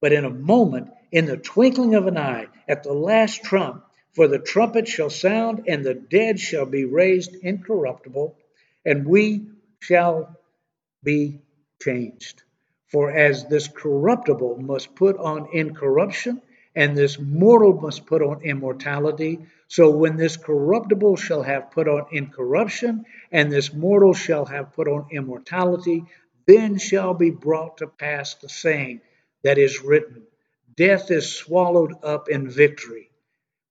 But 0.00 0.12
in 0.12 0.24
a 0.24 0.30
moment, 0.30 0.90
in 1.10 1.26
the 1.26 1.36
twinkling 1.36 1.94
of 1.94 2.06
an 2.06 2.18
eye, 2.18 2.48
at 2.68 2.82
the 2.82 2.92
last 2.92 3.44
trump, 3.44 3.84
for 4.12 4.28
the 4.28 4.38
trumpet 4.38 4.88
shall 4.88 5.10
sound, 5.10 5.64
and 5.68 5.84
the 5.84 5.94
dead 5.94 6.38
shall 6.38 6.66
be 6.66 6.84
raised 6.84 7.34
incorruptible, 7.34 8.36
and 8.84 9.06
we 9.06 9.46
shall 9.80 10.36
be 11.02 11.40
changed. 11.84 12.42
For 12.88 13.10
as 13.10 13.46
this 13.46 13.68
corruptible 13.68 14.58
must 14.58 14.94
put 14.94 15.16
on 15.16 15.48
incorruption, 15.52 16.42
and 16.74 16.96
this 16.96 17.18
mortal 17.18 17.74
must 17.80 18.06
put 18.06 18.22
on 18.22 18.42
immortality, 18.42 19.40
so 19.68 19.90
when 19.90 20.16
this 20.16 20.36
corruptible 20.36 21.16
shall 21.16 21.42
have 21.42 21.70
put 21.70 21.88
on 21.88 22.06
incorruption, 22.12 23.04
and 23.30 23.50
this 23.50 23.72
mortal 23.72 24.14
shall 24.14 24.44
have 24.44 24.72
put 24.72 24.88
on 24.88 25.06
immortality, 25.10 26.04
then 26.46 26.78
shall 26.78 27.14
be 27.14 27.30
brought 27.30 27.78
to 27.78 27.86
pass 27.86 28.34
the 28.34 28.48
saying 28.48 29.00
that 29.42 29.58
is 29.58 29.82
written 29.82 30.22
Death 30.76 31.10
is 31.10 31.30
swallowed 31.30 31.94
up 32.02 32.28
in 32.28 32.48
victory. 32.48 33.10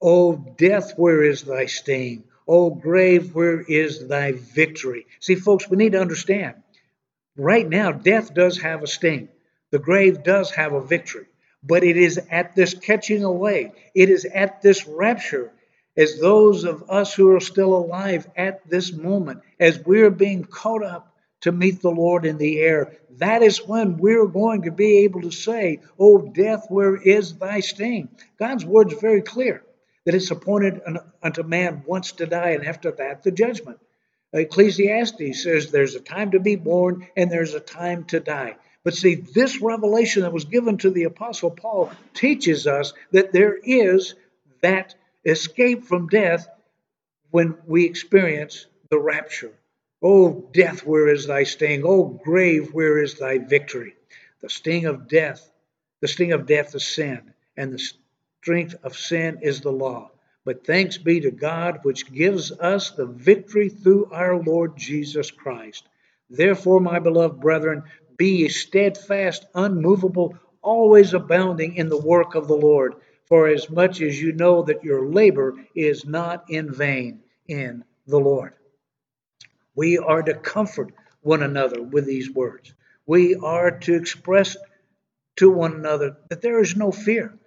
O 0.02 0.36
death, 0.36 0.94
where 0.98 1.24
is 1.24 1.44
thy 1.44 1.66
sting? 1.66 2.24
O 2.48 2.70
grave, 2.70 3.34
where 3.34 3.62
is 3.62 4.08
thy 4.08 4.32
victory? 4.34 5.08
See, 5.20 5.36
folks, 5.36 5.70
we 5.70 5.78
need 5.78 5.94
to 5.94 6.02
understand 6.02 6.56
right 7.42 7.68
now, 7.68 7.92
death 7.92 8.34
does 8.34 8.62
have 8.62 8.84
a 8.84 8.88
sting, 8.88 9.30
the 9.72 9.80
grave 9.80 10.24
does 10.24 10.52
have 10.52 10.74
a 10.74 10.82
victory, 10.82 11.28
but 11.64 11.84
it 11.84 11.98
is 11.98 12.20
at 12.30 12.56
this 12.56 12.74
catching 12.74 13.24
away, 13.24 13.74
it 13.96 14.10
is 14.10 14.26
at 14.26 14.62
this 14.62 14.88
rapture, 14.88 15.52
as 15.98 16.20
those 16.20 16.64
of 16.64 16.90
us 16.90 17.14
who 17.14 17.36
are 17.36 17.40
still 17.40 17.74
alive 17.74 18.28
at 18.36 18.68
this 18.70 18.94
moment, 18.94 19.42
as 19.60 19.80
we're 19.80 20.10
being 20.10 20.44
caught 20.44 20.84
up 20.84 21.14
to 21.42 21.52
meet 21.52 21.82
the 21.82 21.90
Lord 21.90 22.26
in 22.26 22.38
the 22.38 22.60
air, 22.60 22.98
that 23.18 23.42
is 23.42 23.68
when 23.68 23.98
we're 23.98 24.28
going 24.28 24.64
to 24.64 24.72
be 24.72 25.00
able 25.00 25.22
to 25.22 25.32
say, 25.32 25.82
Oh, 26.00 26.20
death, 26.20 26.68
where 26.70 26.96
is 26.96 27.36
thy 27.36 27.60
sting? 27.60 28.10
God's 28.38 28.64
word 28.64 28.92
is 28.92 29.00
very 29.00 29.22
clear 29.22 29.64
that 30.06 30.16
it's 30.16 30.32
appointed 30.32 30.82
unto 31.22 31.44
man 31.44 31.84
once 31.86 32.14
to 32.14 32.26
die, 32.26 32.52
and 32.52 32.66
after 32.66 32.92
that, 32.92 33.24
the 33.24 33.32
judgment. 33.32 33.80
Ecclesiastes 34.34 35.44
says 35.44 35.72
there's 35.72 35.96
a 35.96 36.00
time 36.00 36.32
to 36.32 36.40
be 36.40 36.56
born 36.56 37.08
and 37.18 37.30
there's 37.30 37.54
a 37.54 37.60
time 37.60 38.06
to 38.06 38.20
die. 38.20 38.56
But 38.84 38.96
see, 38.96 39.16
this 39.16 39.62
revelation 39.62 40.24
that 40.24 40.34
was 40.34 40.46
given 40.46 40.78
to 40.80 40.90
the 40.90 41.04
Apostle 41.04 41.52
Paul 41.52 41.92
teaches 42.14 42.66
us 42.66 42.94
that 43.12 43.32
there 43.32 43.58
is 43.64 44.16
that 44.62 44.96
escape 45.26 45.86
from 45.86 46.08
death 46.08 46.48
when 47.30 47.58
we 47.68 47.86
experience 47.86 48.66
the 48.90 49.00
rapture. 49.00 49.52
Oh, 50.02 50.50
death, 50.52 50.86
where 50.86 51.08
is 51.08 51.28
thy 51.28 51.44
sting? 51.44 51.84
Oh, 51.86 52.06
grave, 52.06 52.74
where 52.74 52.98
is 53.02 53.16
thy 53.16 53.38
victory? 53.38 53.96
The 54.42 54.50
sting 54.50 54.86
of 54.86 55.08
death, 55.08 55.52
the 56.00 56.08
sting 56.08 56.32
of 56.32 56.48
death 56.48 56.74
is 56.74 56.88
sin, 56.88 57.34
and 57.56 57.72
the 57.72 57.92
strength 58.42 58.76
of 58.84 58.98
sin 58.98 59.40
is 59.44 59.62
the 59.62 59.72
law. 59.72 60.10
But 60.44 60.66
thanks 60.66 60.98
be 60.98 61.20
to 61.22 61.32
God, 61.32 61.80
which 61.84 62.12
gives 62.12 62.52
us 62.52 62.92
the 62.92 63.06
victory 63.06 63.70
through 63.70 64.12
our 64.12 64.38
Lord 64.38 64.76
Jesus 64.76 65.30
Christ. 65.30 65.88
Therefore, 66.30 66.80
my 66.80 67.00
beloved 67.00 67.40
brethren, 67.40 67.84
be 68.18 68.50
steadfast, 68.50 69.46
unmovable, 69.54 70.38
always 70.62 71.14
abounding 71.14 71.76
in 71.76 71.90
the 71.90 72.02
work 72.02 72.36
of 72.36 72.48
the 72.48 72.56
Lord, 72.56 72.96
for 73.26 73.48
as 73.48 73.70
much 73.70 74.02
as 74.02 74.22
you 74.22 74.32
know 74.32 74.64
that 74.64 74.84
your 74.84 75.08
labor 75.08 75.56
is 75.76 76.06
not 76.06 76.50
in 76.50 76.74
vain 76.74 77.22
in 77.48 77.84
the 78.08 78.20
Lord. 78.20 78.54
We 79.76 80.00
are 80.00 80.24
to 80.24 80.34
comfort 80.34 80.94
one 81.22 81.44
another 81.44 81.82
with 81.82 82.06
these 82.06 82.32
words. 82.32 82.74
We 83.06 83.36
are 83.36 83.72
to 83.72 83.94
express 83.94 84.58
to 85.38 85.50
one 85.50 85.74
another 85.74 86.18
that 86.30 86.42
there 86.42 86.60
is 86.60 86.76
no 86.76 86.92
fear 86.92 87.38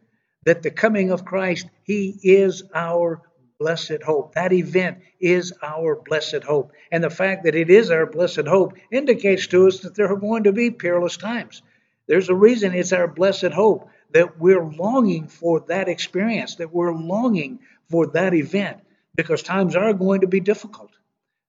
that 0.44 0.62
the 0.62 0.70
coming 0.70 1.10
of 1.10 1.24
Christ, 1.24 1.66
He 1.84 2.18
is 2.22 2.62
our 2.74 3.22
blessed 3.58 4.02
hope. 4.04 4.34
That 4.34 4.52
event 4.52 4.98
is 5.20 5.52
our 5.62 5.96
blessed 5.96 6.44
hope. 6.44 6.72
And 6.90 7.02
the 7.02 7.10
fact 7.10 7.44
that 7.44 7.54
it 7.54 7.70
is 7.70 7.90
our 7.90 8.06
blessed 8.06 8.46
hope 8.46 8.74
indicates 8.90 9.46
to 9.48 9.68
us 9.68 9.80
that 9.80 9.94
there 9.94 10.12
are 10.12 10.16
going 10.16 10.44
to 10.44 10.52
be 10.52 10.70
perilous 10.70 11.16
times. 11.16 11.62
There's 12.06 12.28
a 12.28 12.34
reason 12.34 12.74
it's 12.74 12.92
our 12.92 13.08
blessed 13.08 13.52
hope 13.52 13.88
that 14.10 14.38
we're 14.38 14.64
longing 14.64 15.28
for 15.28 15.60
that 15.68 15.88
experience, 15.88 16.56
that 16.56 16.72
we're 16.72 16.94
longing 16.94 17.60
for 17.90 18.08
that 18.08 18.34
event, 18.34 18.80
because 19.14 19.42
times 19.42 19.76
are 19.76 19.92
going 19.92 20.20
to 20.20 20.26
be 20.26 20.40
difficult. 20.40 20.90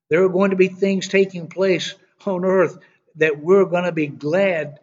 There 0.09 0.23
are 0.23 0.29
going 0.29 0.51
to 0.51 0.55
be 0.55 0.67
things 0.67 1.07
taking 1.07 1.47
place 1.47 1.95
on 2.25 2.45
earth 2.45 2.77
that 3.15 3.39
we're 3.39 3.65
going 3.65 3.83
to 3.83 3.91
be 3.91 4.07
glad 4.07 4.79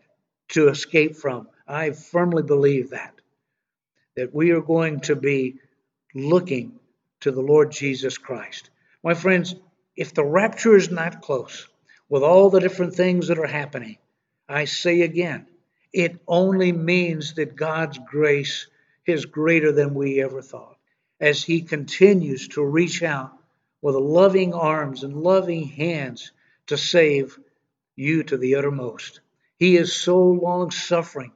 to 0.50 0.68
escape 0.68 1.16
from. 1.16 1.48
I 1.66 1.92
firmly 1.92 2.42
believe 2.42 2.90
that 2.90 3.14
that 4.16 4.34
we 4.34 4.50
are 4.50 4.60
going 4.60 5.00
to 5.00 5.16
be 5.16 5.56
looking 6.14 6.78
to 7.20 7.30
the 7.30 7.40
Lord 7.40 7.70
Jesus 7.70 8.18
Christ. 8.18 8.70
My 9.02 9.14
friends, 9.14 9.54
if 9.96 10.14
the 10.14 10.24
rapture 10.24 10.76
is 10.76 10.90
not 10.90 11.22
close, 11.22 11.68
with 12.08 12.22
all 12.22 12.50
the 12.50 12.60
different 12.60 12.94
things 12.94 13.28
that 13.28 13.38
are 13.38 13.46
happening, 13.46 13.96
I 14.48 14.66
say 14.66 15.02
again, 15.02 15.46
it 15.92 16.20
only 16.26 16.72
means 16.72 17.34
that 17.34 17.56
God's 17.56 17.98
grace 17.98 18.66
is 19.06 19.24
greater 19.24 19.72
than 19.72 19.94
we 19.94 20.22
ever 20.22 20.42
thought. 20.42 20.76
As 21.20 21.42
He 21.42 21.62
continues 21.62 22.48
to 22.48 22.64
reach 22.64 23.02
out 23.02 23.32
with 23.80 23.94
loving 23.94 24.54
arms 24.54 25.04
and 25.04 25.16
loving 25.16 25.64
hands 25.64 26.32
to 26.66 26.76
save 26.76 27.38
you 27.96 28.22
to 28.24 28.36
the 28.36 28.56
uttermost. 28.56 29.20
He 29.58 29.76
is 29.76 29.94
so 29.94 30.18
long 30.18 30.70
suffering 30.70 31.32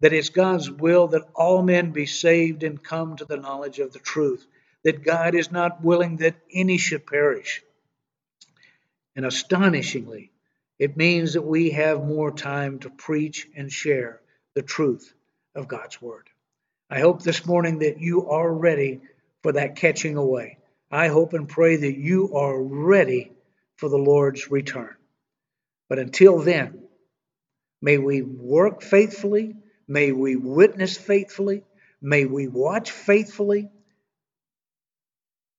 that 0.00 0.12
it's 0.12 0.30
God's 0.30 0.70
will 0.70 1.08
that 1.08 1.28
all 1.34 1.62
men 1.62 1.92
be 1.92 2.06
saved 2.06 2.62
and 2.62 2.82
come 2.82 3.16
to 3.16 3.24
the 3.24 3.36
knowledge 3.36 3.78
of 3.78 3.92
the 3.92 3.98
truth, 3.98 4.46
that 4.82 5.04
God 5.04 5.34
is 5.34 5.52
not 5.52 5.84
willing 5.84 6.16
that 6.18 6.36
any 6.52 6.78
should 6.78 7.06
perish. 7.06 7.62
And 9.14 9.26
astonishingly, 9.26 10.30
it 10.78 10.96
means 10.96 11.34
that 11.34 11.42
we 11.42 11.70
have 11.70 12.02
more 12.02 12.30
time 12.30 12.78
to 12.80 12.90
preach 12.90 13.46
and 13.54 13.70
share 13.70 14.20
the 14.54 14.62
truth 14.62 15.12
of 15.54 15.68
God's 15.68 16.00
Word. 16.00 16.28
I 16.88 17.00
hope 17.00 17.22
this 17.22 17.44
morning 17.44 17.80
that 17.80 18.00
you 18.00 18.30
are 18.30 18.52
ready 18.52 19.00
for 19.42 19.52
that 19.52 19.76
catching 19.76 20.16
away. 20.16 20.58
I 20.90 21.08
hope 21.08 21.34
and 21.34 21.48
pray 21.48 21.76
that 21.76 21.98
you 21.98 22.34
are 22.34 22.60
ready 22.60 23.32
for 23.76 23.88
the 23.88 23.98
Lord's 23.98 24.50
return. 24.50 24.94
But 25.88 25.98
until 25.98 26.38
then, 26.38 26.82
may 27.82 27.98
we 27.98 28.22
work 28.22 28.82
faithfully 28.82 29.56
May 29.90 30.12
we 30.12 30.36
witness 30.36 30.96
faithfully. 30.96 31.64
May 32.00 32.24
we 32.24 32.46
watch 32.46 32.92
faithfully. 32.92 33.70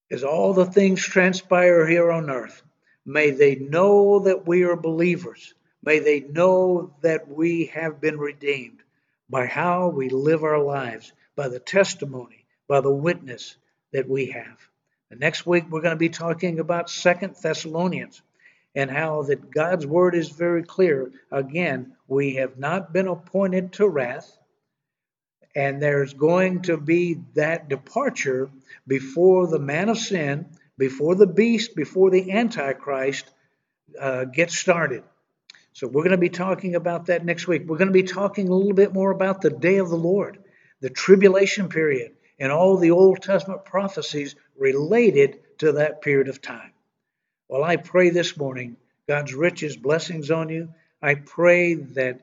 as 0.09 0.23
all 0.23 0.53
the 0.53 0.65
things 0.65 1.03
transpire 1.03 1.85
here 1.85 2.09
on 2.09 2.29
earth, 2.29 2.63
may 3.05 3.31
they 3.31 3.55
know 3.55 4.19
that 4.19 4.47
we 4.47 4.63
are 4.63 4.77
believers. 4.77 5.53
May 5.83 5.99
they 5.99 6.21
know 6.21 6.95
that 7.01 7.27
we 7.27 7.65
have 7.73 7.99
been 7.99 8.17
redeemed 8.17 8.81
by 9.29 9.47
how 9.47 9.89
we 9.89 10.07
live 10.07 10.45
our 10.45 10.63
lives, 10.63 11.11
by 11.35 11.49
the 11.49 11.59
testimony, 11.59 12.45
by 12.69 12.79
the 12.79 12.93
witness 12.93 13.57
that 13.91 14.07
we 14.07 14.27
have. 14.27 14.59
The 15.09 15.17
next 15.17 15.45
week 15.45 15.65
we're 15.69 15.81
going 15.81 15.95
to 15.95 16.07
be 16.07 16.07
talking 16.07 16.61
about 16.61 16.89
Second 16.89 17.35
Thessalonians 17.35 18.21
and 18.75 18.89
how 18.89 19.23
that 19.23 19.51
God's 19.51 19.85
word 19.85 20.15
is 20.15 20.29
very 20.29 20.63
clear. 20.63 21.11
Again, 21.31 21.93
we 22.07 22.35
have 22.35 22.57
not 22.57 22.93
been 22.93 23.07
appointed 23.07 23.73
to 23.73 23.87
wrath, 23.87 24.37
and 25.55 25.81
there's 25.81 26.13
going 26.13 26.61
to 26.63 26.77
be 26.77 27.19
that 27.35 27.67
departure 27.67 28.49
before 28.87 29.47
the 29.47 29.59
man 29.59 29.89
of 29.89 29.97
sin, 29.97 30.45
before 30.77 31.15
the 31.15 31.27
beast, 31.27 31.75
before 31.75 32.09
the 32.09 32.31
Antichrist 32.31 33.29
uh, 33.99 34.23
gets 34.25 34.57
started. 34.57 35.03
So 35.73 35.87
we're 35.87 36.03
going 36.03 36.11
to 36.11 36.17
be 36.17 36.29
talking 36.29 36.75
about 36.75 37.07
that 37.07 37.25
next 37.25 37.47
week. 37.47 37.63
We're 37.65 37.77
going 37.77 37.87
to 37.87 37.93
be 37.93 38.03
talking 38.03 38.49
a 38.49 38.53
little 38.53 38.73
bit 38.73 38.93
more 38.93 39.11
about 39.11 39.41
the 39.41 39.49
day 39.49 39.77
of 39.77 39.89
the 39.89 39.97
Lord, 39.97 40.39
the 40.79 40.89
tribulation 40.89 41.69
period, 41.69 42.13
and 42.39 42.51
all 42.51 42.77
the 42.77 42.91
Old 42.91 43.21
Testament 43.21 43.65
prophecies 43.65 44.35
related 44.57 45.39
to 45.59 45.73
that 45.73 46.01
period 46.01 46.27
of 46.27 46.41
time. 46.41 46.71
Well, 47.51 47.65
I 47.65 47.75
pray 47.75 48.11
this 48.11 48.37
morning 48.37 48.77
God's 49.09 49.33
richest 49.33 49.81
blessings 49.81 50.31
on 50.31 50.47
you. 50.47 50.73
I 51.01 51.15
pray 51.15 51.73
that 51.73 52.21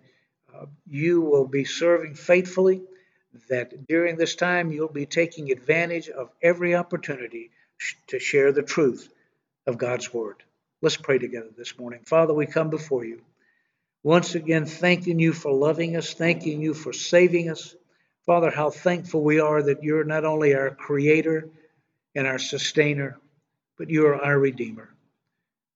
uh, 0.54 0.64
you 0.86 1.20
will 1.20 1.46
be 1.46 1.64
serving 1.64 2.14
faithfully 2.14 2.80
that 3.50 3.86
during 3.86 4.16
this 4.16 4.36
time 4.36 4.72
you'll 4.72 4.88
be 4.88 5.04
taking 5.04 5.52
advantage 5.52 6.08
of 6.08 6.30
every 6.40 6.74
opportunity 6.74 7.50
to 8.06 8.18
share 8.18 8.52
the 8.52 8.62
truth 8.62 9.06
of 9.66 9.76
God's 9.76 10.14
Word. 10.14 10.42
Let's 10.80 10.96
pray 10.96 11.18
together 11.18 11.50
this 11.54 11.78
morning. 11.78 12.00
Father, 12.06 12.32
we 12.32 12.46
come 12.46 12.70
before 12.70 13.04
you. 13.04 13.20
Once 14.02 14.34
again, 14.34 14.64
thanking 14.64 15.18
you 15.18 15.34
for 15.34 15.52
loving 15.52 15.94
us, 15.96 16.14
thanking 16.14 16.62
you 16.62 16.72
for 16.72 16.94
saving 16.94 17.50
us. 17.50 17.76
Father, 18.24 18.50
how 18.50 18.70
thankful 18.70 19.22
we 19.22 19.40
are 19.40 19.62
that 19.62 19.82
you're 19.82 20.04
not 20.04 20.24
only 20.24 20.54
our 20.54 20.70
Creator 20.70 21.50
and 22.14 22.26
our 22.26 22.38
Sustainer, 22.38 23.18
but 23.76 23.90
you 23.90 24.06
are 24.06 24.24
our 24.24 24.38
Redeemer. 24.38 24.88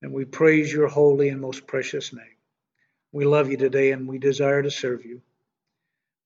And 0.03 0.13
we 0.13 0.25
praise 0.25 0.73
your 0.73 0.89
holy 0.89 1.29
and 1.29 1.41
most 1.41 1.67
precious 1.67 2.13
name. 2.13 2.37
We 3.13 3.25
love 3.25 3.51
you 3.51 3.57
today 3.57 3.93
and 3.93 4.09
we 4.09 4.19
desire 4.19 4.63
to 4.63 4.71
serve 4.71 5.05
you. 5.05 5.23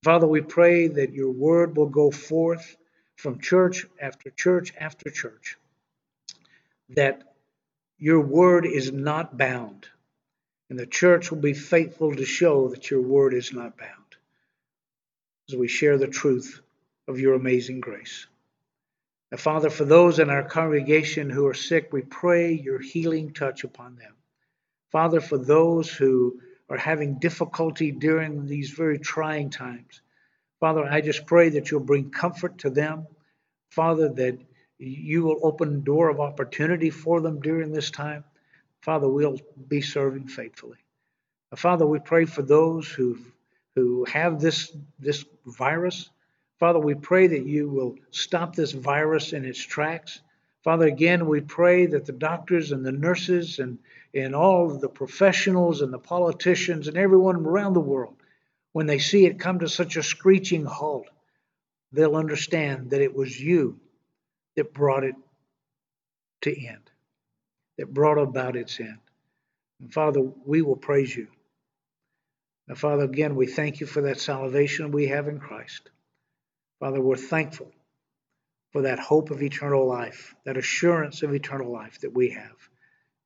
Father, 0.03 0.27
we 0.27 0.41
pray 0.41 0.87
that 0.87 1.13
your 1.13 1.31
word 1.31 1.75
will 1.75 1.89
go 1.89 2.11
forth 2.11 2.75
from 3.15 3.39
church 3.39 3.85
after 3.99 4.29
church 4.29 4.73
after 4.79 5.09
church, 5.09 5.57
that 6.89 7.33
your 7.97 8.21
word 8.21 8.65
is 8.65 8.91
not 8.91 9.37
bound, 9.37 9.87
and 10.69 10.79
the 10.79 10.85
church 10.85 11.31
will 11.31 11.39
be 11.39 11.53
faithful 11.53 12.15
to 12.15 12.25
show 12.25 12.69
that 12.69 12.89
your 12.91 13.01
word 13.01 13.33
is 13.33 13.51
not 13.53 13.77
bound 13.77 13.91
as 15.49 15.55
we 15.55 15.67
share 15.67 15.97
the 15.97 16.07
truth 16.07 16.61
of 17.07 17.19
your 17.19 17.33
amazing 17.33 17.79
grace. 17.79 18.27
Now, 19.31 19.37
Father, 19.37 19.69
for 19.69 19.83
those 19.83 20.19
in 20.19 20.29
our 20.29 20.43
congregation 20.43 21.29
who 21.29 21.47
are 21.47 21.53
sick, 21.53 21.91
we 21.91 22.01
pray 22.01 22.53
your 22.53 22.79
healing 22.79 23.33
touch 23.33 23.63
upon 23.63 23.95
them. 23.95 24.13
Father, 24.91 25.19
for 25.19 25.37
those 25.37 25.89
who 25.89 26.39
are 26.69 26.77
having 26.77 27.19
difficulty 27.19 27.91
during 27.91 28.45
these 28.45 28.71
very 28.71 28.99
trying 28.99 29.49
times. 29.49 30.01
Father, 30.59 30.83
I 30.85 31.01
just 31.01 31.25
pray 31.25 31.49
that 31.49 31.69
you'll 31.69 31.81
bring 31.81 32.09
comfort 32.09 32.59
to 32.59 32.69
them. 32.69 33.07
Father, 33.69 34.09
that 34.09 34.37
you 34.79 35.23
will 35.23 35.39
open 35.43 35.75
a 35.75 35.79
door 35.79 36.09
of 36.09 36.19
opportunity 36.19 36.89
for 36.89 37.21
them 37.21 37.39
during 37.41 37.71
this 37.71 37.91
time. 37.91 38.23
Father, 38.81 39.07
we'll 39.09 39.39
be 39.67 39.81
serving 39.81 40.27
faithfully. 40.27 40.77
Father, 41.55 41.85
we 41.85 41.99
pray 41.99 42.25
for 42.25 42.41
those 42.41 42.87
who 42.89 43.17
who 43.75 44.05
have 44.05 44.39
this 44.39 44.75
this 44.99 45.23
virus. 45.45 46.09
Father, 46.59 46.79
we 46.79 46.95
pray 46.95 47.27
that 47.27 47.45
you 47.45 47.69
will 47.69 47.95
stop 48.11 48.55
this 48.55 48.71
virus 48.71 49.33
in 49.33 49.45
its 49.45 49.59
tracks. 49.59 50.21
Father, 50.63 50.87
again, 50.87 51.27
we 51.27 51.41
pray 51.41 51.85
that 51.85 52.05
the 52.05 52.13
doctors 52.13 52.71
and 52.71 52.85
the 52.85 52.91
nurses 52.91 53.59
and 53.59 53.77
and 54.13 54.35
all 54.35 54.69
the 54.69 54.89
professionals 54.89 55.81
and 55.81 55.93
the 55.93 55.99
politicians 55.99 56.87
and 56.87 56.97
everyone 56.97 57.35
around 57.35 57.73
the 57.73 57.79
world, 57.79 58.15
when 58.71 58.87
they 58.87 58.99
see 58.99 59.25
it 59.25 59.39
come 59.39 59.59
to 59.59 59.69
such 59.69 59.95
a 59.97 60.03
screeching 60.03 60.65
halt, 60.65 61.07
they'll 61.91 62.15
understand 62.15 62.89
that 62.91 63.01
it 63.01 63.13
was 63.13 63.39
you 63.39 63.79
that 64.55 64.73
brought 64.73 65.03
it 65.03 65.15
to 66.41 66.67
end, 66.67 66.89
that 67.77 67.93
brought 67.93 68.17
about 68.17 68.55
its 68.55 68.79
end. 68.79 68.97
And 69.79 69.93
Father, 69.93 70.21
we 70.45 70.61
will 70.61 70.75
praise 70.75 71.15
you. 71.15 71.27
Now, 72.67 72.75
Father, 72.75 73.03
again, 73.03 73.35
we 73.35 73.47
thank 73.47 73.79
you 73.79 73.87
for 73.87 74.01
that 74.01 74.19
salvation 74.19 74.91
we 74.91 75.07
have 75.07 75.27
in 75.27 75.39
Christ. 75.39 75.89
Father, 76.79 77.01
we're 77.01 77.17
thankful 77.17 77.71
for 78.71 78.83
that 78.83 78.99
hope 78.99 79.31
of 79.31 79.41
eternal 79.41 79.87
life, 79.87 80.35
that 80.45 80.57
assurance 80.57 81.23
of 81.23 81.33
eternal 81.33 81.71
life 81.71 81.99
that 82.01 82.13
we 82.13 82.29
have. 82.29 82.69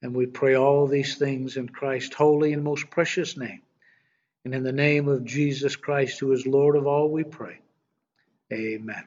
And 0.02 0.16
we 0.16 0.26
pray 0.26 0.56
all 0.56 0.88
these 0.88 1.18
things 1.18 1.58
in 1.58 1.70
Christ's 1.70 2.16
holy 2.16 2.54
and 2.54 2.64
most 2.64 2.90
precious 2.90 3.38
name. 3.38 3.62
And 4.46 4.56
in 4.56 4.64
the 4.64 4.72
name 4.72 5.08
of 5.08 5.26
Jesus 5.26 5.76
Christ, 5.76 6.20
who 6.20 6.32
is 6.32 6.48
Lord 6.48 6.76
of 6.76 6.88
all, 6.88 7.10
we 7.10 7.24
pray. 7.24 7.60
Amen. 8.52 9.04